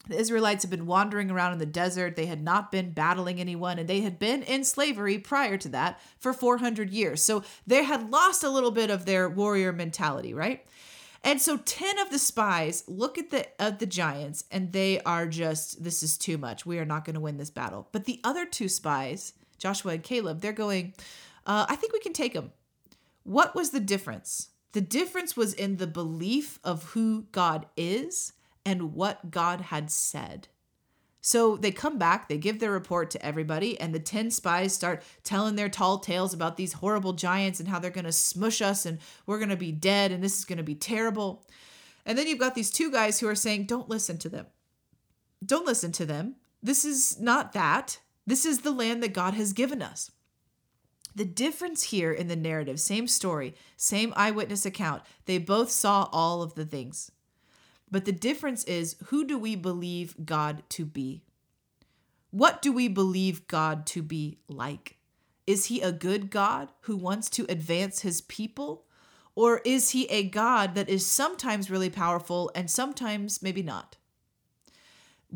The 0.09 0.19
Israelites 0.19 0.65
had 0.65 0.71
been 0.71 0.87
wandering 0.87 1.31
around 1.31 1.55
in 1.55 1.59
the 1.59 1.67
desert. 1.67 2.15
They 2.15 2.27
had 2.27 2.43
not 2.43 2.71
been 2.71 2.91
battling 2.91 3.41
anyone, 3.41 3.79
and 3.79 3.89
they 3.89 4.03
had 4.03 4.19
been 4.19 4.43
in 4.43 4.65
slavery 4.65 5.19
prior 5.19 5.57
to 5.59 5.69
that 5.71 6.01
for 6.19 6.33
400 6.33 6.91
years. 6.91 7.23
So 7.23 7.43
they 7.67 7.85
had 7.85 8.11
lost 8.11 8.45
a 8.45 8.51
little 8.51 8.71
bit 8.71 8.91
of 8.91 9.07
their 9.07 9.29
warrior 9.29 9.73
mentality, 9.73 10.35
right? 10.35 10.67
And 11.23 11.41
so 11.41 11.57
10 11.57 11.99
of 12.01 12.11
the 12.11 12.19
spies 12.19 12.85
look 12.87 13.17
at 13.17 13.31
the 13.31 13.47
of 13.59 13.79
the 13.79 13.87
giants 13.87 14.45
and 14.51 14.73
they 14.73 15.01
are 15.01 15.27
just 15.27 15.83
this 15.83 16.03
is 16.03 16.19
too 16.19 16.37
much. 16.37 16.67
We 16.67 16.79
are 16.79 16.85
not 16.85 17.07
going 17.07 17.15
to 17.15 17.21
win 17.21 17.39
this 17.39 17.49
battle. 17.49 17.89
But 17.93 18.05
the 18.05 18.21
other 18.23 18.45
two 18.45 18.69
spies, 18.69 19.33
Joshua 19.59 19.95
and 19.95 20.03
Caleb, 20.03 20.43
they're 20.43 20.53
going, 20.53 20.93
uh, 21.47 21.65
I 21.67 21.77
think 21.77 21.95
we 21.95 22.01
can 22.01 22.13
take 22.13 22.35
them. 22.35 22.53
What 23.23 23.55
was 23.55 23.71
the 23.71 23.81
difference? 23.81 24.51
The 24.73 24.83
difference 24.83 25.35
was 25.35 25.55
in 25.55 25.79
the 25.79 25.87
belief 25.87 26.59
of 26.63 26.91
who 26.91 27.23
God 27.33 27.67
is 27.75 28.35
and 28.65 28.95
what 28.95 29.31
God 29.31 29.61
had 29.63 29.91
said. 29.91 30.49
So 31.21 31.57
they 31.57 31.71
come 31.73 31.97
back, 31.97 32.29
they 32.29 32.37
give 32.37 32.61
their 32.61 32.71
report 32.71 33.11
to 33.13 33.25
everybody, 33.25 33.81
and 33.81 33.95
the 33.95 33.99
10 33.99 34.31
spies 34.31 34.75
start 34.75 35.03
telling 35.23 35.57
their 35.57 35.71
tall 35.71 35.99
tales 35.99 36.35
about 36.35 36.59
these 36.59 36.75
horrible 36.75 37.15
giants 37.15 37.61
and 37.61 37.69
how 37.69 37.79
they're 37.79 37.91
going 37.91 38.05
to 38.05 38.13
smush 38.13 38.61
us 38.61 38.85
and 38.85 38.99
we're 39.25 39.39
going 39.39 39.49
to 39.49 39.57
be 39.57 39.73
dead 39.73 40.13
and 40.13 40.23
this 40.23 40.39
is 40.39 40.45
going 40.45 40.59
to 40.59 40.63
be 40.63 40.75
terrible. 40.75 41.43
And 42.05 42.19
then 42.19 42.27
you've 42.27 42.39
got 42.39 42.55
these 42.55 42.71
two 42.71 42.91
guys 42.91 43.21
who 43.21 43.27
are 43.27 43.35
saying, 43.35 43.65
Don't 43.65 43.89
listen 43.89 44.19
to 44.19 44.29
them. 44.29 44.49
Don't 45.43 45.67
listen 45.67 45.93
to 45.93 46.05
them. 46.05 46.37
This 46.63 46.85
is 46.85 47.19
not 47.19 47.55
that. 47.55 48.01
This 48.27 48.45
is 48.45 48.61
the 48.61 48.71
land 48.71 49.03
that 49.03 49.15
God 49.15 49.33
has 49.33 49.55
given 49.55 49.81
us. 49.81 50.11
The 51.15 51.25
difference 51.25 51.85
here 51.85 52.13
in 52.13 52.29
the 52.29 52.37
narrative, 52.37 52.81
same 52.81 53.07
story, 53.07 53.55
same 53.77 54.13
eyewitness 54.17 54.67
account, 54.67 55.03
they 55.27 55.39
both 55.39 55.71
saw 55.71 56.09
all 56.13 56.43
of 56.43 56.55
the 56.55 56.67
things. 56.67 57.13
But 57.91 58.05
the 58.05 58.13
difference 58.13 58.65
is 58.65 58.97
who 59.07 59.25
do 59.25 59.39
we 59.39 59.57
believe 59.57 60.17
God 60.25 60.63
to 60.71 60.85
be? 60.85 61.23
What 62.31 62.61
do 62.63 62.73
we 62.73 62.89
believe 62.89 63.47
God 63.47 63.87
to 63.87 64.03
be 64.03 64.39
like? 64.49 64.97
Is 65.47 65.67
he 65.67 65.81
a 65.81 65.93
good 65.93 66.31
God 66.31 66.71
who 66.83 66.97
wants 66.97 67.31
to 67.31 67.47
advance 67.49 68.01
his 68.01 68.23
people? 68.23 68.87
Or 69.37 69.61
is 69.65 69.91
he 69.91 70.07
a 70.07 70.29
God 70.29 70.75
that 70.75 70.89
is 70.89 71.07
sometimes 71.07 71.71
really 71.71 71.91
powerful 71.91 72.51
and 72.55 72.71
sometimes 72.71 73.43
maybe 73.43 73.63
not? 73.63 73.97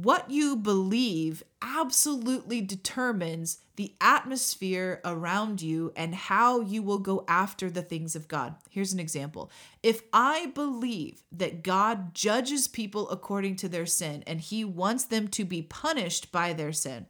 What 0.02 0.30
you 0.30 0.54
believe 0.54 1.42
absolutely 1.60 2.60
determines 2.60 3.58
the 3.74 3.94
atmosphere 4.00 5.00
around 5.04 5.60
you 5.60 5.92
and 5.96 6.14
how 6.14 6.60
you 6.60 6.84
will 6.84 7.00
go 7.00 7.24
after 7.26 7.68
the 7.68 7.82
things 7.82 8.14
of 8.14 8.28
God. 8.28 8.54
Here's 8.70 8.92
an 8.92 9.00
example. 9.00 9.50
If 9.82 10.02
I 10.12 10.52
believe 10.54 11.24
that 11.32 11.64
God 11.64 12.14
judges 12.14 12.68
people 12.68 13.10
according 13.10 13.56
to 13.56 13.68
their 13.68 13.86
sin 13.86 14.22
and 14.24 14.40
he 14.40 14.64
wants 14.64 15.02
them 15.02 15.26
to 15.28 15.44
be 15.44 15.62
punished 15.62 16.30
by 16.30 16.52
their 16.52 16.72
sin, 16.72 17.06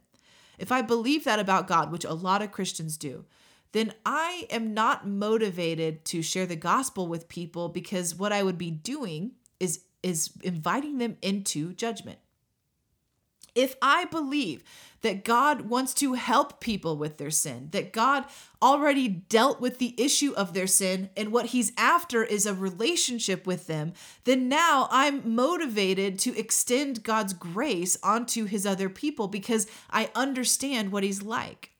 if 0.57 0.71
I 0.71 0.81
believe 0.81 1.25
that 1.25 1.39
about 1.39 1.67
God, 1.67 1.91
which 1.91 2.05
a 2.05 2.13
lot 2.13 2.41
of 2.41 2.51
Christians 2.51 2.97
do, 2.97 3.25
then 3.71 3.93
I 4.03 4.47
am 4.49 4.73
not 4.73 5.07
motivated 5.07 6.05
to 6.05 6.23
share 6.23 6.47
the 6.47 6.55
gospel 6.55 7.07
with 7.07 7.29
people 7.29 7.69
because 7.69 8.15
what 8.15 8.33
I 8.33 8.41
would 8.41 8.57
be 8.57 8.71
doing 8.71 9.33
is 9.59 9.83
is 10.01 10.31
inviting 10.43 10.97
them 10.97 11.17
into 11.21 11.73
judgment. 11.73 12.17
If 13.55 13.75
I 13.81 14.05
believe 14.05 14.63
that 15.01 15.23
God 15.23 15.61
wants 15.61 15.93
to 15.95 16.13
help 16.13 16.59
people 16.59 16.97
with 16.97 17.17
their 17.17 17.31
sin, 17.31 17.69
that 17.71 17.93
God 17.93 18.25
already 18.61 19.07
dealt 19.07 19.61
with 19.61 19.77
the 19.77 19.95
issue 19.97 20.33
of 20.33 20.53
their 20.53 20.67
sin, 20.67 21.09
and 21.15 21.31
what 21.31 21.47
He's 21.47 21.71
after 21.77 22.23
is 22.23 22.45
a 22.45 22.53
relationship 22.53 23.47
with 23.47 23.67
them, 23.67 23.93
then 24.25 24.49
now 24.49 24.87
I'm 24.91 25.35
motivated 25.35 26.19
to 26.19 26.37
extend 26.37 27.03
God's 27.03 27.33
grace 27.33 27.97
onto 28.03 28.45
His 28.45 28.65
other 28.65 28.89
people 28.89 29.27
because 29.27 29.67
I 29.89 30.11
understand 30.15 30.91
what 30.91 31.03
He's 31.03 31.21
like. 31.21 31.71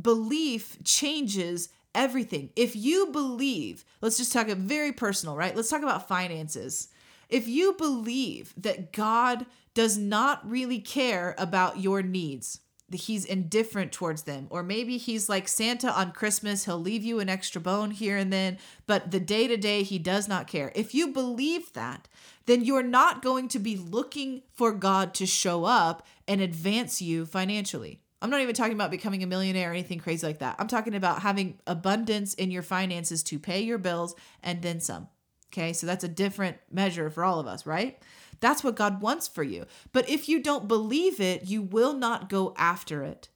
Belief 0.00 0.78
changes 0.84 1.70
everything. 1.94 2.50
If 2.54 2.76
you 2.76 3.06
believe, 3.06 3.84
let's 4.00 4.16
just 4.16 4.32
talk 4.32 4.46
very 4.46 4.92
personal, 4.92 5.36
right? 5.36 5.56
Let's 5.56 5.70
talk 5.70 5.82
about 5.82 6.08
finances. 6.08 6.88
If 7.28 7.46
you 7.46 7.74
believe 7.74 8.54
that 8.56 8.92
God 8.92 9.46
does 9.74 9.96
not 9.96 10.48
really 10.48 10.80
care 10.80 11.34
about 11.38 11.78
your 11.78 12.02
needs. 12.02 12.60
He's 12.92 13.24
indifferent 13.24 13.92
towards 13.92 14.22
them. 14.22 14.48
Or 14.50 14.64
maybe 14.64 14.98
he's 14.98 15.28
like 15.28 15.46
Santa 15.46 15.92
on 15.92 16.10
Christmas. 16.10 16.64
He'll 16.64 16.78
leave 16.78 17.04
you 17.04 17.20
an 17.20 17.28
extra 17.28 17.60
bone 17.60 17.92
here 17.92 18.16
and 18.16 18.32
then, 18.32 18.58
but 18.86 19.12
the 19.12 19.20
day 19.20 19.46
to 19.46 19.56
day, 19.56 19.84
he 19.84 19.98
does 19.98 20.26
not 20.26 20.48
care. 20.48 20.72
If 20.74 20.92
you 20.92 21.08
believe 21.08 21.72
that, 21.74 22.08
then 22.46 22.64
you're 22.64 22.82
not 22.82 23.22
going 23.22 23.46
to 23.48 23.60
be 23.60 23.76
looking 23.76 24.42
for 24.52 24.72
God 24.72 25.14
to 25.14 25.26
show 25.26 25.64
up 25.64 26.04
and 26.26 26.40
advance 26.40 27.00
you 27.00 27.26
financially. 27.26 28.00
I'm 28.22 28.30
not 28.30 28.40
even 28.40 28.54
talking 28.54 28.74
about 28.74 28.90
becoming 28.90 29.22
a 29.22 29.26
millionaire 29.26 29.70
or 29.70 29.72
anything 29.72 29.98
crazy 29.98 30.26
like 30.26 30.40
that. 30.40 30.56
I'm 30.58 30.68
talking 30.68 30.94
about 30.94 31.22
having 31.22 31.58
abundance 31.66 32.34
in 32.34 32.50
your 32.50 32.62
finances 32.62 33.22
to 33.24 33.38
pay 33.38 33.60
your 33.60 33.78
bills 33.78 34.14
and 34.42 34.60
then 34.62 34.80
some. 34.80 35.08
Okay, 35.52 35.72
so 35.72 35.86
that's 35.86 36.04
a 36.04 36.08
different 36.08 36.58
measure 36.70 37.10
for 37.10 37.24
all 37.24 37.40
of 37.40 37.46
us, 37.46 37.66
right? 37.66 38.00
That's 38.40 38.64
what 38.64 38.76
God 38.76 39.02
wants 39.02 39.28
for 39.28 39.42
you. 39.42 39.66
But 39.92 40.08
if 40.08 40.28
you 40.28 40.42
don't 40.42 40.68
believe 40.68 41.20
it, 41.20 41.44
you 41.44 41.62
will 41.62 41.92
not 41.92 42.28
go 42.28 42.54
after 42.56 43.02
it. 43.02 43.28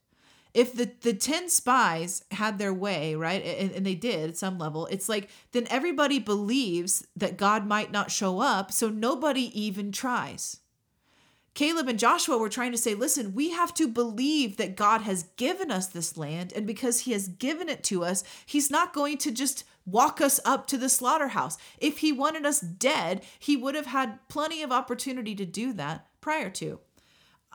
If 0.53 0.73
the, 0.73 0.89
the 1.01 1.13
10 1.13 1.49
spies 1.49 2.23
had 2.31 2.57
their 2.57 2.73
way, 2.73 3.13
right, 3.13 3.43
and, 3.43 3.71
and 3.71 3.85
they 3.85 3.93
did 3.93 4.29
at 4.29 4.37
some 4.37 4.57
level, 4.57 4.87
it's 4.87 5.09
like 5.09 5.29
then 5.51 5.67
everybody 5.69 6.17
believes 6.17 7.05
that 7.15 7.37
God 7.37 7.67
might 7.67 7.91
not 7.91 8.09
show 8.09 8.39
up, 8.39 8.71
so 8.71 8.89
nobody 8.89 9.51
even 9.59 9.91
tries. 9.91 10.61
Caleb 11.55 11.87
and 11.87 11.97
Joshua 11.97 12.37
were 12.37 12.49
trying 12.49 12.73
to 12.73 12.77
say, 12.77 12.93
listen, 12.95 13.33
we 13.33 13.51
have 13.51 13.73
to 13.75 13.87
believe 13.87 14.57
that 14.57 14.75
God 14.75 15.01
has 15.01 15.23
given 15.37 15.71
us 15.71 15.87
this 15.87 16.17
land. 16.17 16.51
And 16.53 16.67
because 16.67 17.01
he 17.01 17.13
has 17.13 17.29
given 17.29 17.69
it 17.69 17.81
to 17.85 18.03
us, 18.03 18.25
he's 18.45 18.69
not 18.69 18.93
going 18.93 19.17
to 19.19 19.31
just 19.31 19.63
walk 19.85 20.19
us 20.19 20.39
up 20.43 20.67
to 20.67 20.77
the 20.77 20.89
slaughterhouse. 20.89 21.57
If 21.77 21.99
he 21.99 22.11
wanted 22.11 22.45
us 22.45 22.59
dead, 22.59 23.23
he 23.39 23.55
would 23.55 23.73
have 23.73 23.85
had 23.85 24.19
plenty 24.27 24.63
of 24.63 24.73
opportunity 24.73 25.33
to 25.35 25.45
do 25.45 25.71
that 25.73 26.05
prior 26.19 26.49
to. 26.51 26.79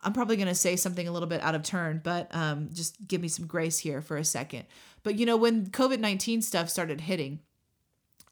I'm 0.02 0.14
probably 0.14 0.36
going 0.36 0.48
to 0.48 0.54
say 0.54 0.76
something 0.76 1.06
a 1.06 1.12
little 1.12 1.28
bit 1.28 1.42
out 1.42 1.54
of 1.54 1.62
turn, 1.62 2.00
but 2.02 2.34
um, 2.34 2.70
just 2.72 3.06
give 3.06 3.20
me 3.20 3.28
some 3.28 3.46
grace 3.46 3.78
here 3.78 4.00
for 4.00 4.16
a 4.16 4.24
second. 4.24 4.64
But 5.02 5.18
you 5.18 5.26
know, 5.26 5.36
when 5.36 5.66
COVID 5.66 6.00
19 6.00 6.40
stuff 6.40 6.70
started 6.70 7.02
hitting, 7.02 7.40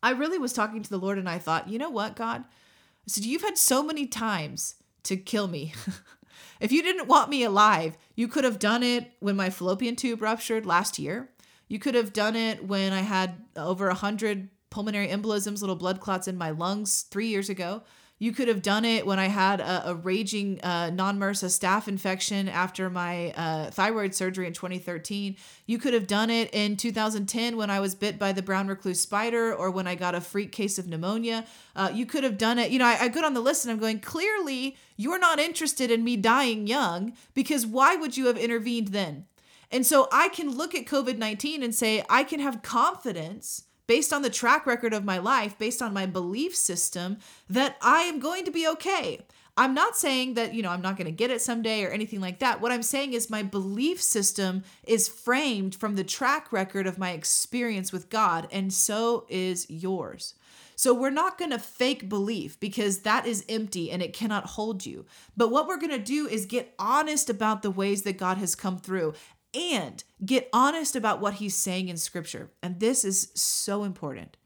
I 0.02 0.12
really 0.12 0.38
was 0.38 0.54
talking 0.54 0.82
to 0.82 0.88
the 0.88 0.98
Lord 0.98 1.18
and 1.18 1.28
I 1.28 1.38
thought, 1.38 1.68
you 1.68 1.78
know 1.78 1.90
what, 1.90 2.16
God? 2.16 2.44
I 2.44 3.08
said, 3.08 3.26
You've 3.26 3.42
had 3.42 3.58
so 3.58 3.82
many 3.82 4.06
times 4.06 4.76
to 5.04 5.16
kill 5.16 5.48
me. 5.48 5.72
if 6.60 6.72
you 6.72 6.82
didn't 6.82 7.08
want 7.08 7.30
me 7.30 7.42
alive, 7.42 7.96
you 8.14 8.28
could 8.28 8.44
have 8.44 8.58
done 8.58 8.82
it 8.82 9.12
when 9.20 9.36
my 9.36 9.50
fallopian 9.50 9.96
tube 9.96 10.22
ruptured 10.22 10.66
last 10.66 10.98
year. 10.98 11.30
You 11.68 11.78
could 11.78 11.94
have 11.94 12.12
done 12.12 12.36
it 12.36 12.64
when 12.64 12.92
I 12.92 13.00
had 13.00 13.44
over 13.56 13.88
a 13.88 13.94
hundred 13.94 14.48
pulmonary 14.70 15.08
embolisms, 15.08 15.60
little 15.60 15.76
blood 15.76 16.00
clots 16.00 16.28
in 16.28 16.36
my 16.36 16.50
lungs 16.50 17.02
three 17.02 17.28
years 17.28 17.48
ago. 17.48 17.82
You 18.20 18.32
could 18.32 18.48
have 18.48 18.62
done 18.62 18.84
it 18.84 19.06
when 19.06 19.20
I 19.20 19.26
had 19.26 19.60
a, 19.60 19.90
a 19.90 19.94
raging 19.94 20.60
uh, 20.62 20.90
non 20.90 21.18
MRSA 21.18 21.46
staph 21.46 21.86
infection 21.86 22.48
after 22.48 22.90
my 22.90 23.32
uh, 23.36 23.70
thyroid 23.70 24.14
surgery 24.14 24.46
in 24.46 24.52
2013. 24.52 25.36
You 25.66 25.78
could 25.78 25.94
have 25.94 26.08
done 26.08 26.28
it 26.28 26.50
in 26.52 26.76
2010 26.76 27.56
when 27.56 27.70
I 27.70 27.78
was 27.78 27.94
bit 27.94 28.18
by 28.18 28.32
the 28.32 28.42
brown 28.42 28.66
recluse 28.66 29.00
spider 29.00 29.54
or 29.54 29.70
when 29.70 29.86
I 29.86 29.94
got 29.94 30.16
a 30.16 30.20
freak 30.20 30.50
case 30.50 30.78
of 30.78 30.88
pneumonia. 30.88 31.46
Uh, 31.76 31.90
you 31.94 32.06
could 32.06 32.24
have 32.24 32.38
done 32.38 32.58
it. 32.58 32.72
You 32.72 32.80
know, 32.80 32.86
I, 32.86 33.02
I 33.02 33.08
go 33.08 33.24
on 33.24 33.34
the 33.34 33.40
list 33.40 33.64
and 33.64 33.72
I'm 33.72 33.78
going, 33.78 34.00
clearly, 34.00 34.76
you're 34.96 35.20
not 35.20 35.38
interested 35.38 35.90
in 35.90 36.02
me 36.02 36.16
dying 36.16 36.66
young 36.66 37.12
because 37.34 37.66
why 37.66 37.94
would 37.94 38.16
you 38.16 38.26
have 38.26 38.36
intervened 38.36 38.88
then? 38.88 39.26
And 39.70 39.86
so 39.86 40.08
I 40.10 40.28
can 40.28 40.56
look 40.56 40.74
at 40.74 40.86
COVID 40.86 41.18
19 41.18 41.62
and 41.62 41.74
say, 41.74 42.02
I 42.08 42.24
can 42.24 42.40
have 42.40 42.62
confidence 42.62 43.64
based 43.88 44.12
on 44.12 44.22
the 44.22 44.30
track 44.30 44.66
record 44.66 44.94
of 44.94 45.04
my 45.04 45.18
life, 45.18 45.58
based 45.58 45.82
on 45.82 45.92
my 45.92 46.06
belief 46.06 46.54
system, 46.54 47.18
that 47.50 47.76
I 47.82 48.02
am 48.02 48.20
going 48.20 48.44
to 48.44 48.52
be 48.52 48.68
okay. 48.68 49.18
I'm 49.56 49.74
not 49.74 49.96
saying 49.96 50.34
that, 50.34 50.54
you 50.54 50.62
know, 50.62 50.70
I'm 50.70 50.82
not 50.82 50.96
going 50.96 51.06
to 51.06 51.10
get 51.10 51.32
it 51.32 51.42
someday 51.42 51.82
or 51.82 51.88
anything 51.88 52.20
like 52.20 52.38
that. 52.38 52.60
What 52.60 52.70
I'm 52.70 52.84
saying 52.84 53.14
is 53.14 53.28
my 53.28 53.42
belief 53.42 54.00
system 54.00 54.62
is 54.84 55.08
framed 55.08 55.74
from 55.74 55.96
the 55.96 56.04
track 56.04 56.52
record 56.52 56.86
of 56.86 56.96
my 56.96 57.10
experience 57.10 57.90
with 57.90 58.08
God, 58.08 58.46
and 58.52 58.72
so 58.72 59.26
is 59.28 59.68
yours. 59.68 60.34
So 60.76 60.94
we're 60.94 61.10
not 61.10 61.38
going 61.38 61.50
to 61.50 61.58
fake 61.58 62.08
belief 62.08 62.60
because 62.60 63.00
that 63.00 63.26
is 63.26 63.44
empty 63.48 63.90
and 63.90 64.00
it 64.00 64.12
cannot 64.12 64.46
hold 64.46 64.86
you. 64.86 65.06
But 65.36 65.50
what 65.50 65.66
we're 65.66 65.76
going 65.76 65.90
to 65.90 65.98
do 65.98 66.28
is 66.28 66.46
get 66.46 66.72
honest 66.78 67.28
about 67.28 67.62
the 67.62 67.70
ways 67.72 68.02
that 68.02 68.16
God 68.16 68.38
has 68.38 68.54
come 68.54 68.78
through 68.78 69.14
and 69.54 70.02
get 70.24 70.48
honest 70.52 70.94
about 70.96 71.20
what 71.20 71.34
he's 71.34 71.54
saying 71.54 71.88
in 71.88 71.96
scripture. 71.96 72.50
And 72.62 72.80
this 72.80 73.04
is 73.04 73.30
so 73.34 73.84
important. 73.84 74.36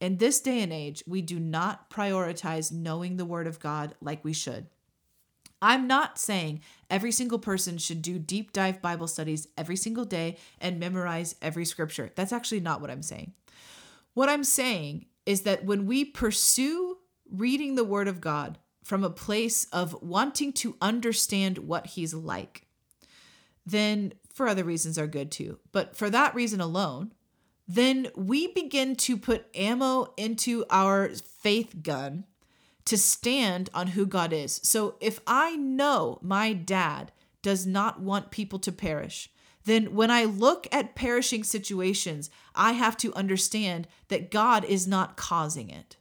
In 0.00 0.18
this 0.18 0.40
day 0.40 0.62
and 0.62 0.72
age, 0.72 1.02
we 1.06 1.22
do 1.22 1.40
not 1.40 1.90
prioritize 1.90 2.72
knowing 2.72 3.16
the 3.16 3.24
word 3.24 3.46
of 3.46 3.60
God 3.60 3.94
like 4.00 4.24
we 4.24 4.32
should. 4.32 4.66
I'm 5.60 5.88
not 5.88 6.18
saying 6.18 6.60
every 6.88 7.10
single 7.10 7.38
person 7.38 7.78
should 7.78 8.00
do 8.00 8.18
deep 8.18 8.52
dive 8.52 8.80
Bible 8.80 9.08
studies 9.08 9.48
every 9.56 9.74
single 9.76 10.04
day 10.04 10.36
and 10.60 10.78
memorize 10.78 11.34
every 11.42 11.64
scripture. 11.64 12.12
That's 12.14 12.32
actually 12.32 12.60
not 12.60 12.80
what 12.80 12.90
I'm 12.90 13.02
saying. 13.02 13.32
What 14.14 14.28
I'm 14.28 14.44
saying 14.44 15.06
is 15.26 15.42
that 15.42 15.64
when 15.64 15.86
we 15.86 16.04
pursue 16.04 16.98
reading 17.30 17.74
the 17.74 17.84
word 17.84 18.08
of 18.08 18.20
God 18.20 18.58
from 18.84 19.02
a 19.02 19.10
place 19.10 19.66
of 19.72 20.00
wanting 20.00 20.52
to 20.54 20.76
understand 20.80 21.58
what 21.58 21.86
he's 21.86 22.14
like, 22.14 22.66
then 23.66 24.12
for 24.38 24.48
other 24.48 24.64
reasons 24.64 24.96
are 24.98 25.08
good 25.08 25.30
too. 25.30 25.58
But 25.72 25.94
for 25.94 26.08
that 26.08 26.34
reason 26.34 26.60
alone, 26.60 27.12
then 27.66 28.08
we 28.16 28.46
begin 28.46 28.96
to 28.96 29.18
put 29.18 29.54
ammo 29.54 30.14
into 30.16 30.64
our 30.70 31.10
faith 31.10 31.82
gun 31.82 32.24
to 32.86 32.96
stand 32.96 33.68
on 33.74 33.88
who 33.88 34.06
God 34.06 34.32
is. 34.32 34.60
So 34.62 34.94
if 35.00 35.20
I 35.26 35.56
know 35.56 36.18
my 36.22 36.54
dad 36.54 37.12
does 37.42 37.66
not 37.66 38.00
want 38.00 38.30
people 38.30 38.58
to 38.60 38.72
perish, 38.72 39.28
then 39.64 39.94
when 39.94 40.10
I 40.10 40.24
look 40.24 40.66
at 40.72 40.94
perishing 40.94 41.44
situations, 41.44 42.30
I 42.54 42.72
have 42.72 42.96
to 42.98 43.12
understand 43.14 43.86
that 44.06 44.30
God 44.30 44.64
is 44.64 44.86
not 44.86 45.16
causing 45.16 45.68
it 45.68 45.97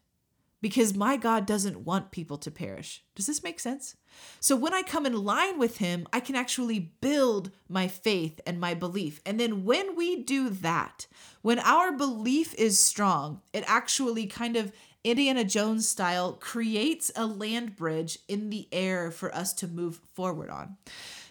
because 0.61 0.95
my 0.95 1.17
God 1.17 1.45
doesn't 1.45 1.85
want 1.85 2.11
people 2.11 2.37
to 2.39 2.51
perish. 2.51 3.03
Does 3.15 3.27
this 3.27 3.43
make 3.43 3.59
sense? 3.59 3.95
So 4.39 4.55
when 4.55 4.73
I 4.73 4.81
come 4.81 5.05
in 5.05 5.23
line 5.23 5.59
with 5.59 5.77
Him, 5.77 6.07
I 6.11 6.19
can 6.19 6.35
actually 6.35 6.79
build 6.79 7.51
my 7.69 7.87
faith 7.87 8.41
and 8.45 8.59
my 8.59 8.73
belief. 8.73 9.21
And 9.25 9.39
then 9.39 9.65
when 9.65 9.95
we 9.95 10.23
do 10.23 10.49
that, 10.49 11.07
when 11.41 11.59
our 11.59 11.91
belief 11.91 12.53
is 12.55 12.83
strong, 12.83 13.41
it 13.53 13.63
actually 13.67 14.25
kind 14.25 14.55
of 14.55 14.71
Indiana 15.09 15.43
Jones 15.43 15.87
style 15.87 16.33
creates 16.33 17.11
a 17.15 17.25
land 17.25 17.75
bridge 17.75 18.19
in 18.27 18.49
the 18.49 18.67
air 18.71 19.09
for 19.11 19.33
us 19.33 19.53
to 19.53 19.67
move 19.67 19.99
forward 20.13 20.49
on. 20.49 20.77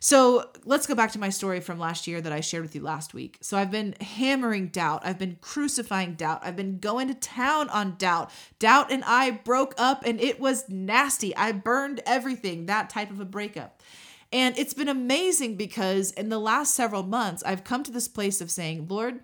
So 0.01 0.51
let's 0.65 0.87
go 0.87 0.95
back 0.95 1.13
to 1.13 1.19
my 1.19 1.31
story 1.31 1.61
from 1.61 1.79
last 1.79 2.07
year 2.07 2.21
that 2.21 2.33
I 2.33 2.41
shared 2.41 2.63
with 2.63 2.75
you 2.75 2.83
last 2.83 3.13
week. 3.13 3.39
So 3.41 3.57
I've 3.59 3.71
been 3.71 3.95
hammering 4.01 4.69
doubt. 4.69 5.03
I've 5.05 5.19
been 5.19 5.37
crucifying 5.41 6.15
doubt. 6.15 6.41
I've 6.43 6.57
been 6.57 6.79
going 6.79 7.09
to 7.09 7.15
town 7.15 7.69
on 7.71 7.97
doubt. 7.97 8.31
Doubt 8.59 8.91
and 8.93 9.03
I 9.05 9.31
broke 9.33 9.75
up 9.79 10.05
and 10.07 10.21
it 10.21 10.39
was 10.39 10.69
nasty. 10.69 11.37
I 11.37 11.53
burned 11.53 12.01
everything, 12.07 12.67
that 12.67 12.89
type 12.89 13.11
of 13.11 13.21
a 13.21 13.25
breakup. 13.25 13.83
And 14.33 14.57
it's 14.59 14.75
been 14.75 14.89
amazing 14.89 15.57
because 15.57 16.13
in 16.13 16.29
the 16.29 16.39
last 16.39 16.75
several 16.75 17.03
months, 17.03 17.43
I've 17.45 17.65
come 17.65 17.83
to 17.85 17.93
this 17.93 18.09
place 18.09 18.41
of 18.41 18.51
saying, 18.51 18.87
Lord, 18.89 19.21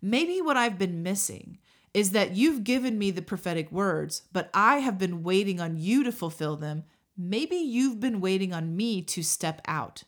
maybe 0.00 0.40
what 0.40 0.56
I've 0.56 0.78
been 0.78 1.02
missing 1.02 1.58
is 1.94 2.10
that 2.10 2.34
you've 2.34 2.64
given 2.64 2.98
me 2.98 3.10
the 3.10 3.22
prophetic 3.22 3.70
words, 3.70 4.22
but 4.32 4.50
I 4.54 4.78
have 4.78 4.98
been 4.98 5.22
waiting 5.22 5.60
on 5.60 5.76
you 5.76 6.02
to 6.04 6.12
fulfill 6.12 6.56
them. 6.56 6.84
Maybe 7.16 7.56
you've 7.56 8.00
been 8.00 8.20
waiting 8.20 8.52
on 8.52 8.76
me 8.76 9.02
to 9.02 9.22
step 9.22 9.60
out. 9.66 10.04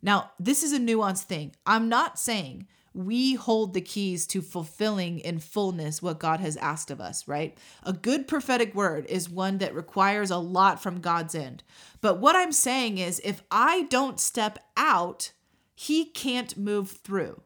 Now, 0.00 0.30
this 0.38 0.62
is 0.62 0.72
a 0.72 0.78
nuanced 0.78 1.24
thing. 1.24 1.54
I'm 1.66 1.88
not 1.88 2.18
saying 2.18 2.66
we 2.92 3.34
hold 3.34 3.74
the 3.74 3.80
keys 3.80 4.26
to 4.28 4.40
fulfilling 4.40 5.18
in 5.18 5.40
fullness 5.40 6.00
what 6.00 6.20
God 6.20 6.38
has 6.38 6.56
asked 6.58 6.92
of 6.92 7.00
us, 7.00 7.26
right? 7.26 7.58
A 7.82 7.92
good 7.92 8.28
prophetic 8.28 8.72
word 8.72 9.04
is 9.08 9.28
one 9.28 9.58
that 9.58 9.74
requires 9.74 10.30
a 10.30 10.36
lot 10.36 10.80
from 10.80 11.00
God's 11.00 11.34
end. 11.34 11.64
But 12.00 12.20
what 12.20 12.36
I'm 12.36 12.52
saying 12.52 12.98
is 12.98 13.20
if 13.24 13.42
I 13.50 13.82
don't 13.84 14.20
step 14.20 14.60
out, 14.76 15.32
he 15.74 16.04
can't 16.04 16.56
move 16.56 16.90
through 16.90 17.42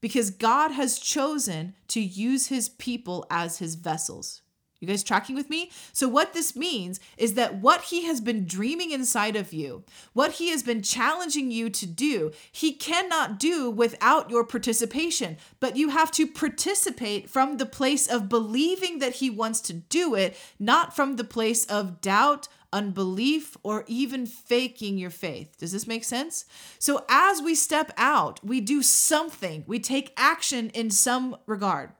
because 0.00 0.30
God 0.30 0.70
has 0.70 0.98
chosen 0.98 1.74
to 1.88 2.00
use 2.00 2.46
his 2.48 2.68
people 2.68 3.26
as 3.30 3.58
his 3.58 3.74
vessels. 3.74 4.42
You 4.80 4.86
guys 4.86 5.02
tracking 5.02 5.34
with 5.34 5.50
me? 5.50 5.72
So, 5.92 6.08
what 6.08 6.34
this 6.34 6.54
means 6.54 7.00
is 7.16 7.34
that 7.34 7.56
what 7.56 7.82
he 7.82 8.04
has 8.04 8.20
been 8.20 8.46
dreaming 8.46 8.92
inside 8.92 9.34
of 9.34 9.52
you, 9.52 9.82
what 10.12 10.32
he 10.32 10.50
has 10.50 10.62
been 10.62 10.82
challenging 10.82 11.50
you 11.50 11.68
to 11.70 11.86
do, 11.86 12.30
he 12.52 12.72
cannot 12.72 13.40
do 13.40 13.70
without 13.70 14.30
your 14.30 14.44
participation. 14.44 15.36
But 15.58 15.76
you 15.76 15.88
have 15.88 16.12
to 16.12 16.28
participate 16.28 17.28
from 17.28 17.56
the 17.56 17.66
place 17.66 18.06
of 18.06 18.28
believing 18.28 19.00
that 19.00 19.14
he 19.14 19.30
wants 19.30 19.60
to 19.62 19.72
do 19.72 20.14
it, 20.14 20.36
not 20.60 20.94
from 20.94 21.16
the 21.16 21.24
place 21.24 21.64
of 21.64 22.00
doubt, 22.00 22.46
unbelief, 22.72 23.56
or 23.62 23.84
even 23.86 24.26
faking 24.26 24.98
your 24.98 25.10
faith. 25.10 25.56
Does 25.58 25.72
this 25.72 25.86
make 25.86 26.04
sense? 26.04 26.44
So, 26.78 27.04
as 27.08 27.40
we 27.42 27.54
step 27.54 27.92
out, 27.96 28.44
we 28.44 28.60
do 28.60 28.82
something, 28.82 29.64
we 29.66 29.78
take 29.78 30.12
action 30.16 30.70
in 30.70 30.90
some 30.90 31.36
regard. 31.46 31.90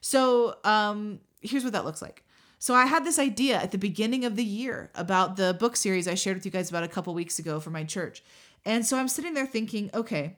So, 0.00 0.56
um, 0.64 1.20
here's 1.40 1.64
what 1.64 1.72
that 1.72 1.84
looks 1.84 2.02
like. 2.02 2.24
So, 2.58 2.74
I 2.74 2.86
had 2.86 3.04
this 3.04 3.18
idea 3.18 3.56
at 3.56 3.72
the 3.72 3.78
beginning 3.78 4.24
of 4.24 4.36
the 4.36 4.44
year 4.44 4.90
about 4.94 5.36
the 5.36 5.54
book 5.54 5.76
series 5.76 6.06
I 6.06 6.14
shared 6.14 6.36
with 6.36 6.44
you 6.44 6.52
guys 6.52 6.70
about 6.70 6.84
a 6.84 6.88
couple 6.88 7.12
weeks 7.14 7.38
ago 7.38 7.60
for 7.60 7.70
my 7.70 7.84
church. 7.84 8.22
And 8.64 8.86
so 8.86 8.96
I'm 8.96 9.08
sitting 9.08 9.34
there 9.34 9.46
thinking, 9.46 9.90
okay, 9.94 10.36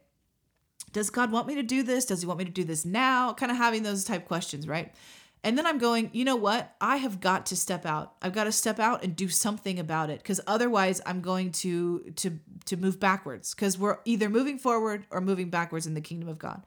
does 0.92 1.10
God 1.10 1.32
want 1.32 1.46
me 1.46 1.54
to 1.56 1.62
do 1.62 1.82
this? 1.82 2.04
Does 2.06 2.22
he 2.22 2.26
want 2.26 2.38
me 2.38 2.44
to 2.44 2.50
do 2.50 2.64
this 2.64 2.84
now? 2.84 3.32
Kind 3.34 3.50
of 3.50 3.58
having 3.58 3.82
those 3.82 4.04
type 4.04 4.26
questions, 4.26 4.66
right? 4.66 4.94
And 5.44 5.58
then 5.58 5.66
I'm 5.66 5.76
going, 5.76 6.08
you 6.14 6.24
know 6.24 6.36
what? 6.36 6.74
I 6.80 6.96
have 6.96 7.20
got 7.20 7.46
to 7.46 7.56
step 7.56 7.84
out. 7.84 8.14
I've 8.22 8.32
got 8.32 8.44
to 8.44 8.52
step 8.52 8.80
out 8.80 9.04
and 9.04 9.14
do 9.14 9.28
something 9.28 9.78
about 9.78 10.08
it 10.08 10.20
because 10.20 10.40
otherwise 10.46 11.02
I'm 11.04 11.20
going 11.20 11.52
to 11.52 12.00
to 12.16 12.40
to 12.64 12.76
move 12.78 12.98
backwards 12.98 13.54
because 13.54 13.78
we're 13.78 13.98
either 14.06 14.30
moving 14.30 14.58
forward 14.58 15.04
or 15.10 15.20
moving 15.20 15.50
backwards 15.50 15.86
in 15.86 15.92
the 15.92 16.00
kingdom 16.00 16.30
of 16.30 16.38
God. 16.38 16.64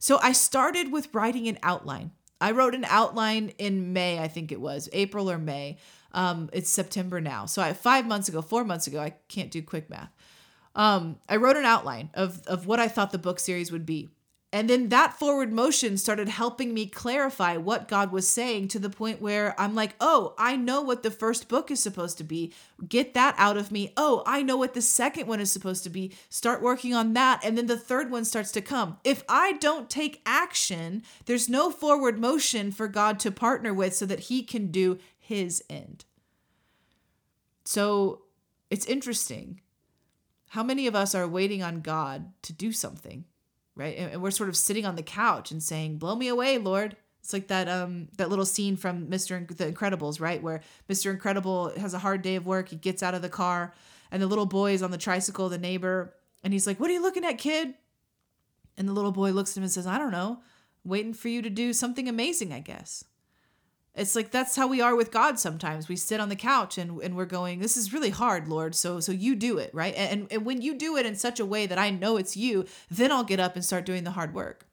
So 0.00 0.18
I 0.20 0.32
started 0.32 0.90
with 0.90 1.14
writing 1.14 1.46
an 1.46 1.58
outline. 1.62 2.10
I 2.40 2.50
wrote 2.50 2.74
an 2.74 2.84
outline 2.84 3.52
in 3.58 3.92
May, 3.92 4.18
I 4.18 4.28
think 4.28 4.50
it 4.50 4.60
was 4.60 4.88
April 4.92 5.30
or 5.30 5.38
May. 5.38 5.78
Um, 6.12 6.50
it's 6.52 6.70
September 6.70 7.20
now. 7.20 7.46
So 7.46 7.62
I, 7.62 7.72
five 7.72 8.06
months 8.06 8.28
ago, 8.28 8.42
four 8.42 8.64
months 8.64 8.86
ago, 8.86 9.00
I 9.00 9.10
can't 9.28 9.50
do 9.50 9.62
quick 9.62 9.90
math. 9.90 10.12
Um, 10.74 11.18
I 11.28 11.36
wrote 11.36 11.56
an 11.56 11.64
outline 11.64 12.10
of 12.14 12.44
of 12.48 12.66
what 12.66 12.80
I 12.80 12.88
thought 12.88 13.12
the 13.12 13.18
book 13.18 13.38
series 13.38 13.70
would 13.70 13.86
be. 13.86 14.10
And 14.50 14.70
then 14.70 14.88
that 14.88 15.18
forward 15.18 15.52
motion 15.52 15.98
started 15.98 16.30
helping 16.30 16.72
me 16.72 16.86
clarify 16.86 17.58
what 17.58 17.86
God 17.86 18.10
was 18.10 18.26
saying 18.26 18.68
to 18.68 18.78
the 18.78 18.88
point 18.88 19.20
where 19.20 19.54
I'm 19.60 19.74
like, 19.74 19.94
oh, 20.00 20.34
I 20.38 20.56
know 20.56 20.80
what 20.80 21.02
the 21.02 21.10
first 21.10 21.48
book 21.48 21.70
is 21.70 21.80
supposed 21.80 22.16
to 22.16 22.24
be. 22.24 22.54
Get 22.88 23.12
that 23.12 23.34
out 23.36 23.58
of 23.58 23.70
me. 23.70 23.92
Oh, 23.94 24.22
I 24.24 24.42
know 24.42 24.56
what 24.56 24.72
the 24.72 24.80
second 24.80 25.26
one 25.26 25.40
is 25.40 25.52
supposed 25.52 25.84
to 25.84 25.90
be. 25.90 26.12
Start 26.30 26.62
working 26.62 26.94
on 26.94 27.12
that. 27.12 27.44
And 27.44 27.58
then 27.58 27.66
the 27.66 27.76
third 27.76 28.10
one 28.10 28.24
starts 28.24 28.50
to 28.52 28.62
come. 28.62 28.96
If 29.04 29.22
I 29.28 29.52
don't 29.52 29.90
take 29.90 30.22
action, 30.24 31.02
there's 31.26 31.50
no 31.50 31.70
forward 31.70 32.18
motion 32.18 32.72
for 32.72 32.88
God 32.88 33.20
to 33.20 33.30
partner 33.30 33.74
with 33.74 33.94
so 33.94 34.06
that 34.06 34.20
He 34.20 34.42
can 34.42 34.70
do 34.70 34.98
His 35.18 35.62
end. 35.68 36.06
So 37.66 38.22
it's 38.70 38.86
interesting. 38.86 39.60
How 40.48 40.62
many 40.62 40.86
of 40.86 40.94
us 40.94 41.14
are 41.14 41.28
waiting 41.28 41.62
on 41.62 41.82
God 41.82 42.32
to 42.40 42.54
do 42.54 42.72
something? 42.72 43.26
Right? 43.78 43.96
And 43.96 44.20
we're 44.20 44.30
sort 44.30 44.48
of 44.48 44.56
sitting 44.56 44.84
on 44.84 44.96
the 44.96 45.02
couch 45.02 45.50
and 45.50 45.62
saying, 45.62 45.98
"Blow 45.98 46.14
me 46.16 46.28
away, 46.28 46.58
Lord." 46.58 46.96
It's 47.20 47.32
like 47.32 47.48
that 47.48 47.68
um 47.68 48.08
that 48.16 48.28
little 48.28 48.44
scene 48.44 48.76
from 48.76 49.06
Mr. 49.06 49.46
the 49.56 49.72
Incredibles, 49.72 50.20
right? 50.20 50.42
Where 50.42 50.60
Mr. 50.88 51.10
Incredible 51.10 51.72
has 51.78 51.94
a 51.94 51.98
hard 51.98 52.22
day 52.22 52.36
of 52.36 52.46
work, 52.46 52.68
he 52.68 52.76
gets 52.76 53.02
out 53.02 53.14
of 53.14 53.22
the 53.22 53.28
car, 53.28 53.72
and 54.10 54.20
the 54.20 54.26
little 54.26 54.46
boy 54.46 54.72
is 54.72 54.82
on 54.82 54.90
the 54.90 54.98
tricycle, 54.98 55.48
the 55.48 55.58
neighbor, 55.58 56.14
and 56.42 56.52
he's 56.52 56.66
like, 56.66 56.80
"What 56.80 56.90
are 56.90 56.94
you 56.94 57.02
looking 57.02 57.24
at, 57.24 57.38
kid?" 57.38 57.74
And 58.76 58.88
the 58.88 58.92
little 58.92 59.12
boy 59.12 59.30
looks 59.30 59.52
at 59.52 59.58
him 59.58 59.62
and 59.62 59.72
says, 59.72 59.86
"I 59.86 59.98
don't 59.98 60.12
know, 60.12 60.42
waiting 60.84 61.14
for 61.14 61.28
you 61.28 61.40
to 61.42 61.50
do 61.50 61.72
something 61.72 62.08
amazing, 62.08 62.52
I 62.52 62.60
guess." 62.60 63.04
It's 63.94 64.14
like 64.14 64.30
that's 64.30 64.54
how 64.54 64.68
we 64.68 64.80
are 64.80 64.94
with 64.94 65.10
God 65.10 65.38
sometimes. 65.38 65.88
We 65.88 65.96
sit 65.96 66.20
on 66.20 66.28
the 66.28 66.36
couch 66.36 66.78
and, 66.78 67.02
and 67.02 67.16
we're 67.16 67.26
going, 67.26 67.58
This 67.58 67.76
is 67.76 67.92
really 67.92 68.10
hard, 68.10 68.46
Lord. 68.46 68.74
So 68.74 69.00
so 69.00 69.12
you 69.12 69.34
do 69.34 69.58
it, 69.58 69.74
right? 69.74 69.94
And, 69.96 70.28
and 70.30 70.44
when 70.44 70.62
you 70.62 70.74
do 70.74 70.96
it 70.96 71.06
in 71.06 71.16
such 71.16 71.40
a 71.40 71.46
way 71.46 71.66
that 71.66 71.78
I 71.78 71.90
know 71.90 72.16
it's 72.16 72.36
you, 72.36 72.66
then 72.90 73.10
I'll 73.10 73.24
get 73.24 73.40
up 73.40 73.56
and 73.56 73.64
start 73.64 73.86
doing 73.86 74.04
the 74.04 74.12
hard 74.12 74.34
work. 74.34 74.66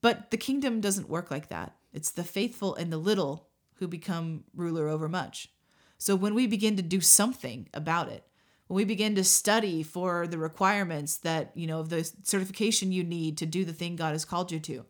But 0.00 0.30
the 0.30 0.36
kingdom 0.36 0.80
doesn't 0.80 1.08
work 1.08 1.30
like 1.30 1.48
that. 1.48 1.74
It's 1.92 2.10
the 2.10 2.24
faithful 2.24 2.74
and 2.74 2.92
the 2.92 2.98
little 2.98 3.48
who 3.74 3.88
become 3.88 4.44
ruler 4.54 4.88
over 4.88 5.08
much. 5.08 5.50
So 5.98 6.14
when 6.14 6.34
we 6.34 6.46
begin 6.46 6.76
to 6.76 6.82
do 6.82 7.00
something 7.00 7.68
about 7.74 8.08
it, 8.08 8.24
when 8.68 8.76
we 8.76 8.84
begin 8.84 9.14
to 9.16 9.24
study 9.24 9.82
for 9.82 10.26
the 10.26 10.38
requirements 10.38 11.16
that, 11.18 11.50
you 11.54 11.66
know, 11.66 11.80
of 11.80 11.88
the 11.88 12.08
certification 12.22 12.92
you 12.92 13.02
need 13.02 13.38
to 13.38 13.46
do 13.46 13.64
the 13.64 13.72
thing 13.72 13.96
God 13.96 14.12
has 14.12 14.24
called 14.24 14.52
you 14.52 14.60
to, 14.60 14.84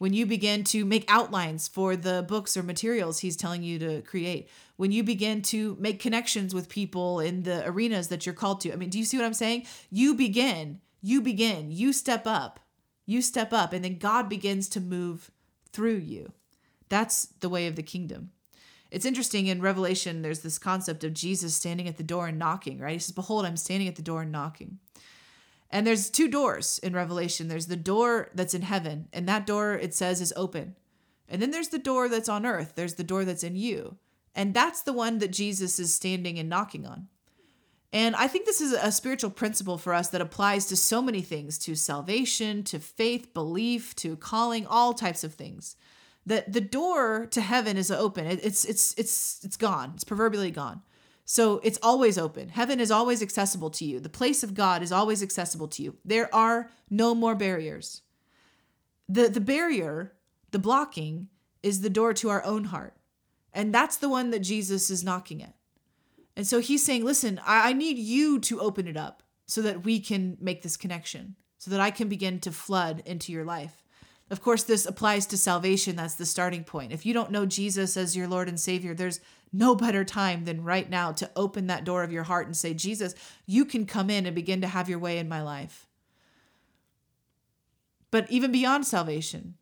when 0.00 0.14
you 0.14 0.24
begin 0.24 0.64
to 0.64 0.86
make 0.86 1.04
outlines 1.08 1.68
for 1.68 1.94
the 1.94 2.24
books 2.26 2.56
or 2.56 2.62
materials 2.62 3.18
he's 3.18 3.36
telling 3.36 3.62
you 3.62 3.78
to 3.78 4.00
create, 4.00 4.48
when 4.76 4.90
you 4.90 5.04
begin 5.04 5.42
to 5.42 5.76
make 5.78 6.00
connections 6.00 6.54
with 6.54 6.70
people 6.70 7.20
in 7.20 7.42
the 7.42 7.62
arenas 7.68 8.08
that 8.08 8.24
you're 8.24 8.34
called 8.34 8.62
to. 8.62 8.72
I 8.72 8.76
mean, 8.76 8.88
do 8.88 8.98
you 8.98 9.04
see 9.04 9.18
what 9.18 9.26
I'm 9.26 9.34
saying? 9.34 9.66
You 9.90 10.14
begin, 10.14 10.80
you 11.02 11.20
begin, 11.20 11.70
you 11.70 11.92
step 11.92 12.26
up, 12.26 12.60
you 13.04 13.20
step 13.20 13.52
up, 13.52 13.74
and 13.74 13.84
then 13.84 13.98
God 13.98 14.30
begins 14.30 14.70
to 14.70 14.80
move 14.80 15.30
through 15.70 15.98
you. 15.98 16.32
That's 16.88 17.26
the 17.40 17.50
way 17.50 17.66
of 17.66 17.76
the 17.76 17.82
kingdom. 17.82 18.30
It's 18.90 19.04
interesting 19.04 19.48
in 19.48 19.60
Revelation, 19.60 20.22
there's 20.22 20.40
this 20.40 20.58
concept 20.58 21.04
of 21.04 21.12
Jesus 21.12 21.54
standing 21.54 21.86
at 21.86 21.98
the 21.98 22.02
door 22.02 22.26
and 22.26 22.38
knocking, 22.38 22.78
right? 22.78 22.94
He 22.94 22.98
says, 23.00 23.14
Behold, 23.14 23.44
I'm 23.44 23.58
standing 23.58 23.86
at 23.86 23.96
the 23.96 24.02
door 24.02 24.22
and 24.22 24.32
knocking. 24.32 24.78
And 25.70 25.86
there's 25.86 26.10
two 26.10 26.28
doors 26.28 26.80
in 26.82 26.92
Revelation. 26.94 27.48
There's 27.48 27.66
the 27.66 27.76
door 27.76 28.30
that's 28.34 28.54
in 28.54 28.62
heaven, 28.62 29.08
and 29.12 29.28
that 29.28 29.46
door 29.46 29.74
it 29.74 29.94
says 29.94 30.20
is 30.20 30.32
open. 30.36 30.74
And 31.28 31.40
then 31.40 31.52
there's 31.52 31.68
the 31.68 31.78
door 31.78 32.08
that's 32.08 32.28
on 32.28 32.44
earth. 32.44 32.72
There's 32.74 32.94
the 32.94 33.04
door 33.04 33.24
that's 33.24 33.44
in 33.44 33.54
you. 33.54 33.96
And 34.34 34.52
that's 34.52 34.82
the 34.82 34.92
one 34.92 35.18
that 35.18 35.30
Jesus 35.30 35.78
is 35.78 35.94
standing 35.94 36.38
and 36.38 36.48
knocking 36.48 36.86
on. 36.86 37.06
And 37.92 38.14
I 38.14 38.28
think 38.28 38.46
this 38.46 38.60
is 38.60 38.72
a 38.72 38.92
spiritual 38.92 39.30
principle 39.30 39.76
for 39.76 39.92
us 39.92 40.08
that 40.08 40.20
applies 40.20 40.66
to 40.66 40.76
so 40.76 41.02
many 41.02 41.22
things 41.22 41.58
to 41.58 41.74
salvation, 41.74 42.62
to 42.64 42.78
faith, 42.78 43.34
belief, 43.34 43.96
to 43.96 44.16
calling, 44.16 44.66
all 44.66 44.94
types 44.94 45.24
of 45.24 45.34
things. 45.34 45.76
That 46.26 46.52
the 46.52 46.60
door 46.60 47.26
to 47.30 47.40
heaven 47.40 47.76
is 47.76 47.90
open. 47.90 48.26
It's 48.26 48.64
it's 48.64 48.94
it's 48.96 49.40
it's 49.42 49.56
gone. 49.56 49.92
It's 49.94 50.04
proverbially 50.04 50.50
gone. 50.50 50.82
So 51.30 51.60
it's 51.62 51.78
always 51.80 52.18
open. 52.18 52.48
Heaven 52.48 52.80
is 52.80 52.90
always 52.90 53.22
accessible 53.22 53.70
to 53.70 53.84
you. 53.84 54.00
The 54.00 54.08
place 54.08 54.42
of 54.42 54.52
God 54.52 54.82
is 54.82 54.90
always 54.90 55.22
accessible 55.22 55.68
to 55.68 55.80
you. 55.80 55.96
There 56.04 56.28
are 56.34 56.72
no 56.90 57.14
more 57.14 57.36
barriers. 57.36 58.02
The, 59.08 59.28
the 59.28 59.40
barrier, 59.40 60.12
the 60.50 60.58
blocking, 60.58 61.28
is 61.62 61.82
the 61.82 61.88
door 61.88 62.14
to 62.14 62.30
our 62.30 62.44
own 62.44 62.64
heart. 62.64 62.96
And 63.52 63.72
that's 63.72 63.96
the 63.96 64.08
one 64.08 64.32
that 64.32 64.40
Jesus 64.40 64.90
is 64.90 65.04
knocking 65.04 65.40
at. 65.40 65.54
And 66.34 66.48
so 66.48 66.58
he's 66.58 66.84
saying, 66.84 67.04
listen, 67.04 67.40
I, 67.46 67.70
I 67.70 67.72
need 67.74 67.96
you 67.96 68.40
to 68.40 68.60
open 68.60 68.88
it 68.88 68.96
up 68.96 69.22
so 69.46 69.62
that 69.62 69.84
we 69.84 70.00
can 70.00 70.36
make 70.40 70.62
this 70.62 70.76
connection, 70.76 71.36
so 71.58 71.70
that 71.70 71.78
I 71.78 71.92
can 71.92 72.08
begin 72.08 72.40
to 72.40 72.50
flood 72.50 73.04
into 73.06 73.30
your 73.30 73.44
life. 73.44 73.79
Of 74.30 74.40
course, 74.40 74.62
this 74.62 74.86
applies 74.86 75.26
to 75.26 75.36
salvation. 75.36 75.96
That's 75.96 76.14
the 76.14 76.24
starting 76.24 76.62
point. 76.62 76.92
If 76.92 77.04
you 77.04 77.12
don't 77.12 77.32
know 77.32 77.46
Jesus 77.46 77.96
as 77.96 78.16
your 78.16 78.28
Lord 78.28 78.48
and 78.48 78.60
Savior, 78.60 78.94
there's 78.94 79.20
no 79.52 79.74
better 79.74 80.04
time 80.04 80.44
than 80.44 80.62
right 80.62 80.88
now 80.88 81.10
to 81.12 81.30
open 81.34 81.66
that 81.66 81.84
door 81.84 82.04
of 82.04 82.12
your 82.12 82.22
heart 82.22 82.46
and 82.46 82.56
say, 82.56 82.72
Jesus, 82.72 83.14
you 83.44 83.64
can 83.64 83.86
come 83.86 84.08
in 84.08 84.26
and 84.26 84.34
begin 84.34 84.60
to 84.60 84.68
have 84.68 84.88
your 84.88 85.00
way 85.00 85.18
in 85.18 85.28
my 85.28 85.42
life. 85.42 85.88
But 88.12 88.30
even 88.30 88.52
beyond 88.52 88.86
salvation, 88.86 89.54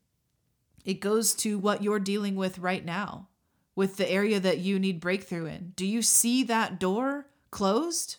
it 0.84 1.00
goes 1.00 1.34
to 1.36 1.58
what 1.58 1.82
you're 1.82 1.98
dealing 1.98 2.36
with 2.36 2.58
right 2.58 2.84
now, 2.84 3.28
with 3.74 3.96
the 3.96 4.10
area 4.10 4.38
that 4.38 4.58
you 4.58 4.78
need 4.78 5.00
breakthrough 5.00 5.46
in. 5.46 5.72
Do 5.76 5.86
you 5.86 6.02
see 6.02 6.42
that 6.44 6.78
door 6.78 7.26
closed? 7.50 8.16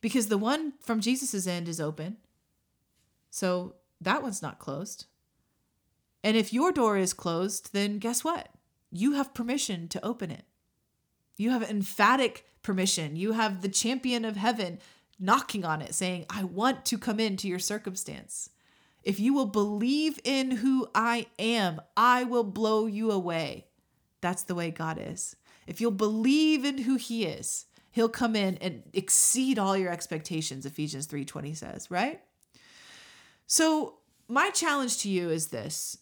Because 0.00 0.28
the 0.28 0.38
one 0.38 0.74
from 0.80 1.00
Jesus's 1.00 1.48
end 1.48 1.68
is 1.68 1.80
open. 1.80 2.18
So 3.30 3.74
that 4.00 4.22
one's 4.22 4.42
not 4.42 4.60
closed. 4.60 5.06
And 6.26 6.36
if 6.36 6.52
your 6.52 6.72
door 6.72 6.96
is 6.96 7.12
closed, 7.12 7.72
then 7.72 8.00
guess 8.00 8.24
what? 8.24 8.48
You 8.90 9.12
have 9.12 9.32
permission 9.32 9.86
to 9.86 10.04
open 10.04 10.32
it. 10.32 10.42
You 11.36 11.50
have 11.50 11.62
emphatic 11.62 12.44
permission. 12.64 13.14
You 13.14 13.30
have 13.30 13.62
the 13.62 13.68
champion 13.68 14.24
of 14.24 14.34
heaven 14.34 14.80
knocking 15.20 15.64
on 15.64 15.82
it, 15.82 15.94
saying, 15.94 16.26
I 16.28 16.42
want 16.42 16.84
to 16.86 16.98
come 16.98 17.20
into 17.20 17.46
your 17.46 17.60
circumstance. 17.60 18.50
If 19.04 19.20
you 19.20 19.34
will 19.34 19.46
believe 19.46 20.18
in 20.24 20.50
who 20.50 20.88
I 20.96 21.26
am, 21.38 21.80
I 21.96 22.24
will 22.24 22.42
blow 22.42 22.86
you 22.86 23.12
away. 23.12 23.68
That's 24.20 24.42
the 24.42 24.56
way 24.56 24.72
God 24.72 24.98
is. 25.00 25.36
If 25.68 25.80
you'll 25.80 25.92
believe 25.92 26.64
in 26.64 26.78
who 26.78 26.96
he 26.96 27.24
is, 27.24 27.66
he'll 27.92 28.08
come 28.08 28.34
in 28.34 28.56
and 28.56 28.82
exceed 28.92 29.60
all 29.60 29.76
your 29.76 29.92
expectations, 29.92 30.66
Ephesians 30.66 31.06
3:20 31.06 31.56
says, 31.56 31.88
right? 31.88 32.20
So, 33.46 33.98
my 34.26 34.50
challenge 34.50 34.98
to 35.02 35.08
you 35.08 35.30
is 35.30 35.48
this. 35.48 35.98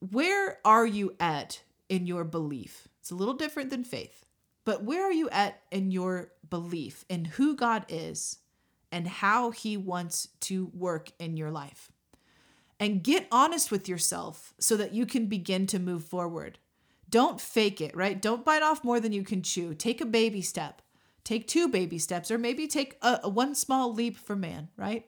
Where 0.00 0.58
are 0.64 0.86
you 0.86 1.14
at 1.18 1.62
in 1.88 2.06
your 2.06 2.24
belief? 2.24 2.88
It's 3.00 3.10
a 3.10 3.16
little 3.16 3.34
different 3.34 3.70
than 3.70 3.84
faith. 3.84 4.24
But 4.64 4.84
where 4.84 5.04
are 5.04 5.12
you 5.12 5.28
at 5.30 5.62
in 5.70 5.90
your 5.90 6.32
belief 6.48 7.04
in 7.08 7.24
who 7.24 7.56
God 7.56 7.86
is 7.88 8.38
and 8.92 9.08
how 9.08 9.50
he 9.50 9.76
wants 9.76 10.28
to 10.40 10.70
work 10.74 11.10
in 11.18 11.36
your 11.36 11.50
life? 11.50 11.90
and 12.80 13.02
get 13.02 13.26
honest 13.32 13.70
with 13.70 13.88
yourself 13.88 14.54
so 14.58 14.76
that 14.76 14.92
you 14.92 15.06
can 15.06 15.26
begin 15.26 15.66
to 15.66 15.78
move 15.78 16.04
forward. 16.04 16.58
Don't 17.10 17.40
fake 17.40 17.80
it, 17.80 17.96
right? 17.96 18.20
Don't 18.20 18.44
bite 18.44 18.62
off 18.62 18.84
more 18.84 19.00
than 19.00 19.12
you 19.12 19.24
can 19.24 19.42
chew. 19.42 19.74
Take 19.74 20.00
a 20.00 20.06
baby 20.06 20.42
step. 20.42 20.82
Take 21.24 21.46
two 21.46 21.68
baby 21.68 21.98
steps, 21.98 22.30
or 22.30 22.38
maybe 22.38 22.66
take 22.66 22.96
a, 23.02 23.20
a 23.24 23.28
one 23.28 23.54
small 23.54 23.92
leap 23.92 24.16
for 24.16 24.36
man, 24.36 24.68
right? 24.76 25.06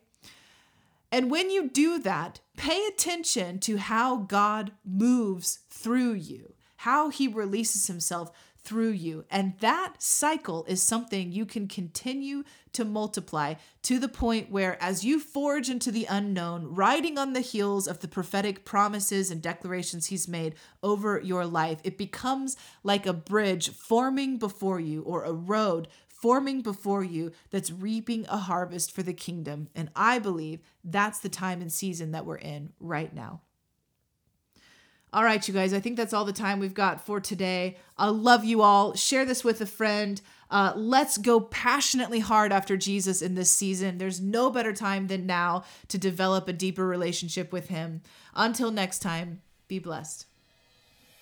And 1.13 1.31
when 1.31 1.51
you 1.51 1.69
do 1.69 1.99
that, 2.01 2.41
pay 2.57 2.87
attention 2.87 3.59
to 3.61 3.79
how 3.79 4.19
God 4.19 4.73
moves 4.85 5.61
through 5.71 6.15
you, 6.15 6.55
how 6.77 7.11
he 7.11 7.27
releases 7.27 7.87
himself 7.89 8.31
through 8.63 8.91
you. 8.91 9.25
And 9.31 9.55
that 9.61 9.95
cycle 9.99 10.65
is 10.69 10.83
something 10.83 11.33
you 11.33 11.47
can 11.47 11.67
continue 11.67 12.45
to 12.73 12.85
multiply 12.85 13.55
to 13.83 13.99
the 13.99 14.09
point 14.09 14.51
where, 14.51 14.81
as 14.83 15.05
you 15.05 15.19
forge 15.19 15.69
into 15.69 15.91
the 15.91 16.07
unknown, 16.09 16.75
riding 16.75 17.19
on 17.19 17.33
the 17.33 17.41
heels 17.41 17.89
of 17.89 18.01
the 18.01 18.09
prophetic 18.09 18.65
promises 18.65 19.31
and 19.31 19.43
declarations 19.43 20.07
He's 20.07 20.29
made 20.29 20.55
over 20.83 21.21
your 21.21 21.47
life, 21.47 21.81
it 21.83 21.99
becomes 21.99 22.57
like 22.85 23.07
a 23.07 23.13
bridge 23.13 23.71
forming 23.71 24.39
before 24.39 24.79
you 24.79 25.03
or 25.03 25.25
a 25.25 25.33
road 25.33 25.89
forming 26.21 26.61
before 26.61 27.03
you 27.03 27.33
that's 27.51 27.71
reaping 27.71 28.27
a 28.29 28.37
harvest 28.37 28.93
for 28.93 29.03
the 29.03 29.13
kingdom. 29.13 29.69
And 29.75 29.91
I 29.97 30.19
believe 30.19 30.61
that's 30.85 31.19
the 31.19 31.29
time 31.29 31.61
and 31.61 31.73
season 31.73 32.13
that 32.13 32.27
we're 32.27 32.37
in 32.37 32.73
right 32.79 33.15
now. 33.15 33.41
All 35.13 35.25
right, 35.25 35.47
you 35.47 35.53
guys, 35.53 35.75
I 35.75 35.81
think 35.81 35.97
that's 35.97 36.13
all 36.13 36.25
the 36.25 36.33
time 36.33 36.61
we've 36.61 36.73
got 36.73 37.05
for 37.05 37.19
today. 37.19 37.77
I 37.99 38.09
love 38.11 38.45
you 38.45 38.63
all. 38.63 38.95
Share 38.95 39.25
this 39.25 39.43
with 39.43 39.61
a 39.61 39.67
friend. 39.67 40.21
Uh, 40.51 40.73
let's 40.77 41.19
go 41.19 41.41
passionately 41.41 42.21
hard 42.21 42.53
after 42.53 42.77
Jesus 42.77 43.21
in 43.21 43.35
this 43.35 43.51
season. 43.51 43.99
There's 43.99 44.21
no 44.21 44.51
better 44.51 44.73
time 44.73 45.09
than 45.09 45.27
now 45.27 45.65
to 45.89 45.99
develop 45.99 46.47
a 46.47 46.53
deeper 46.53 46.87
relationship 46.87 47.53
with 47.53 47.69
Him. 47.69 48.03
Until 48.37 48.71
next 48.71 49.01
time, 49.01 49.43
be 49.67 49.81
blessed. 49.81 50.27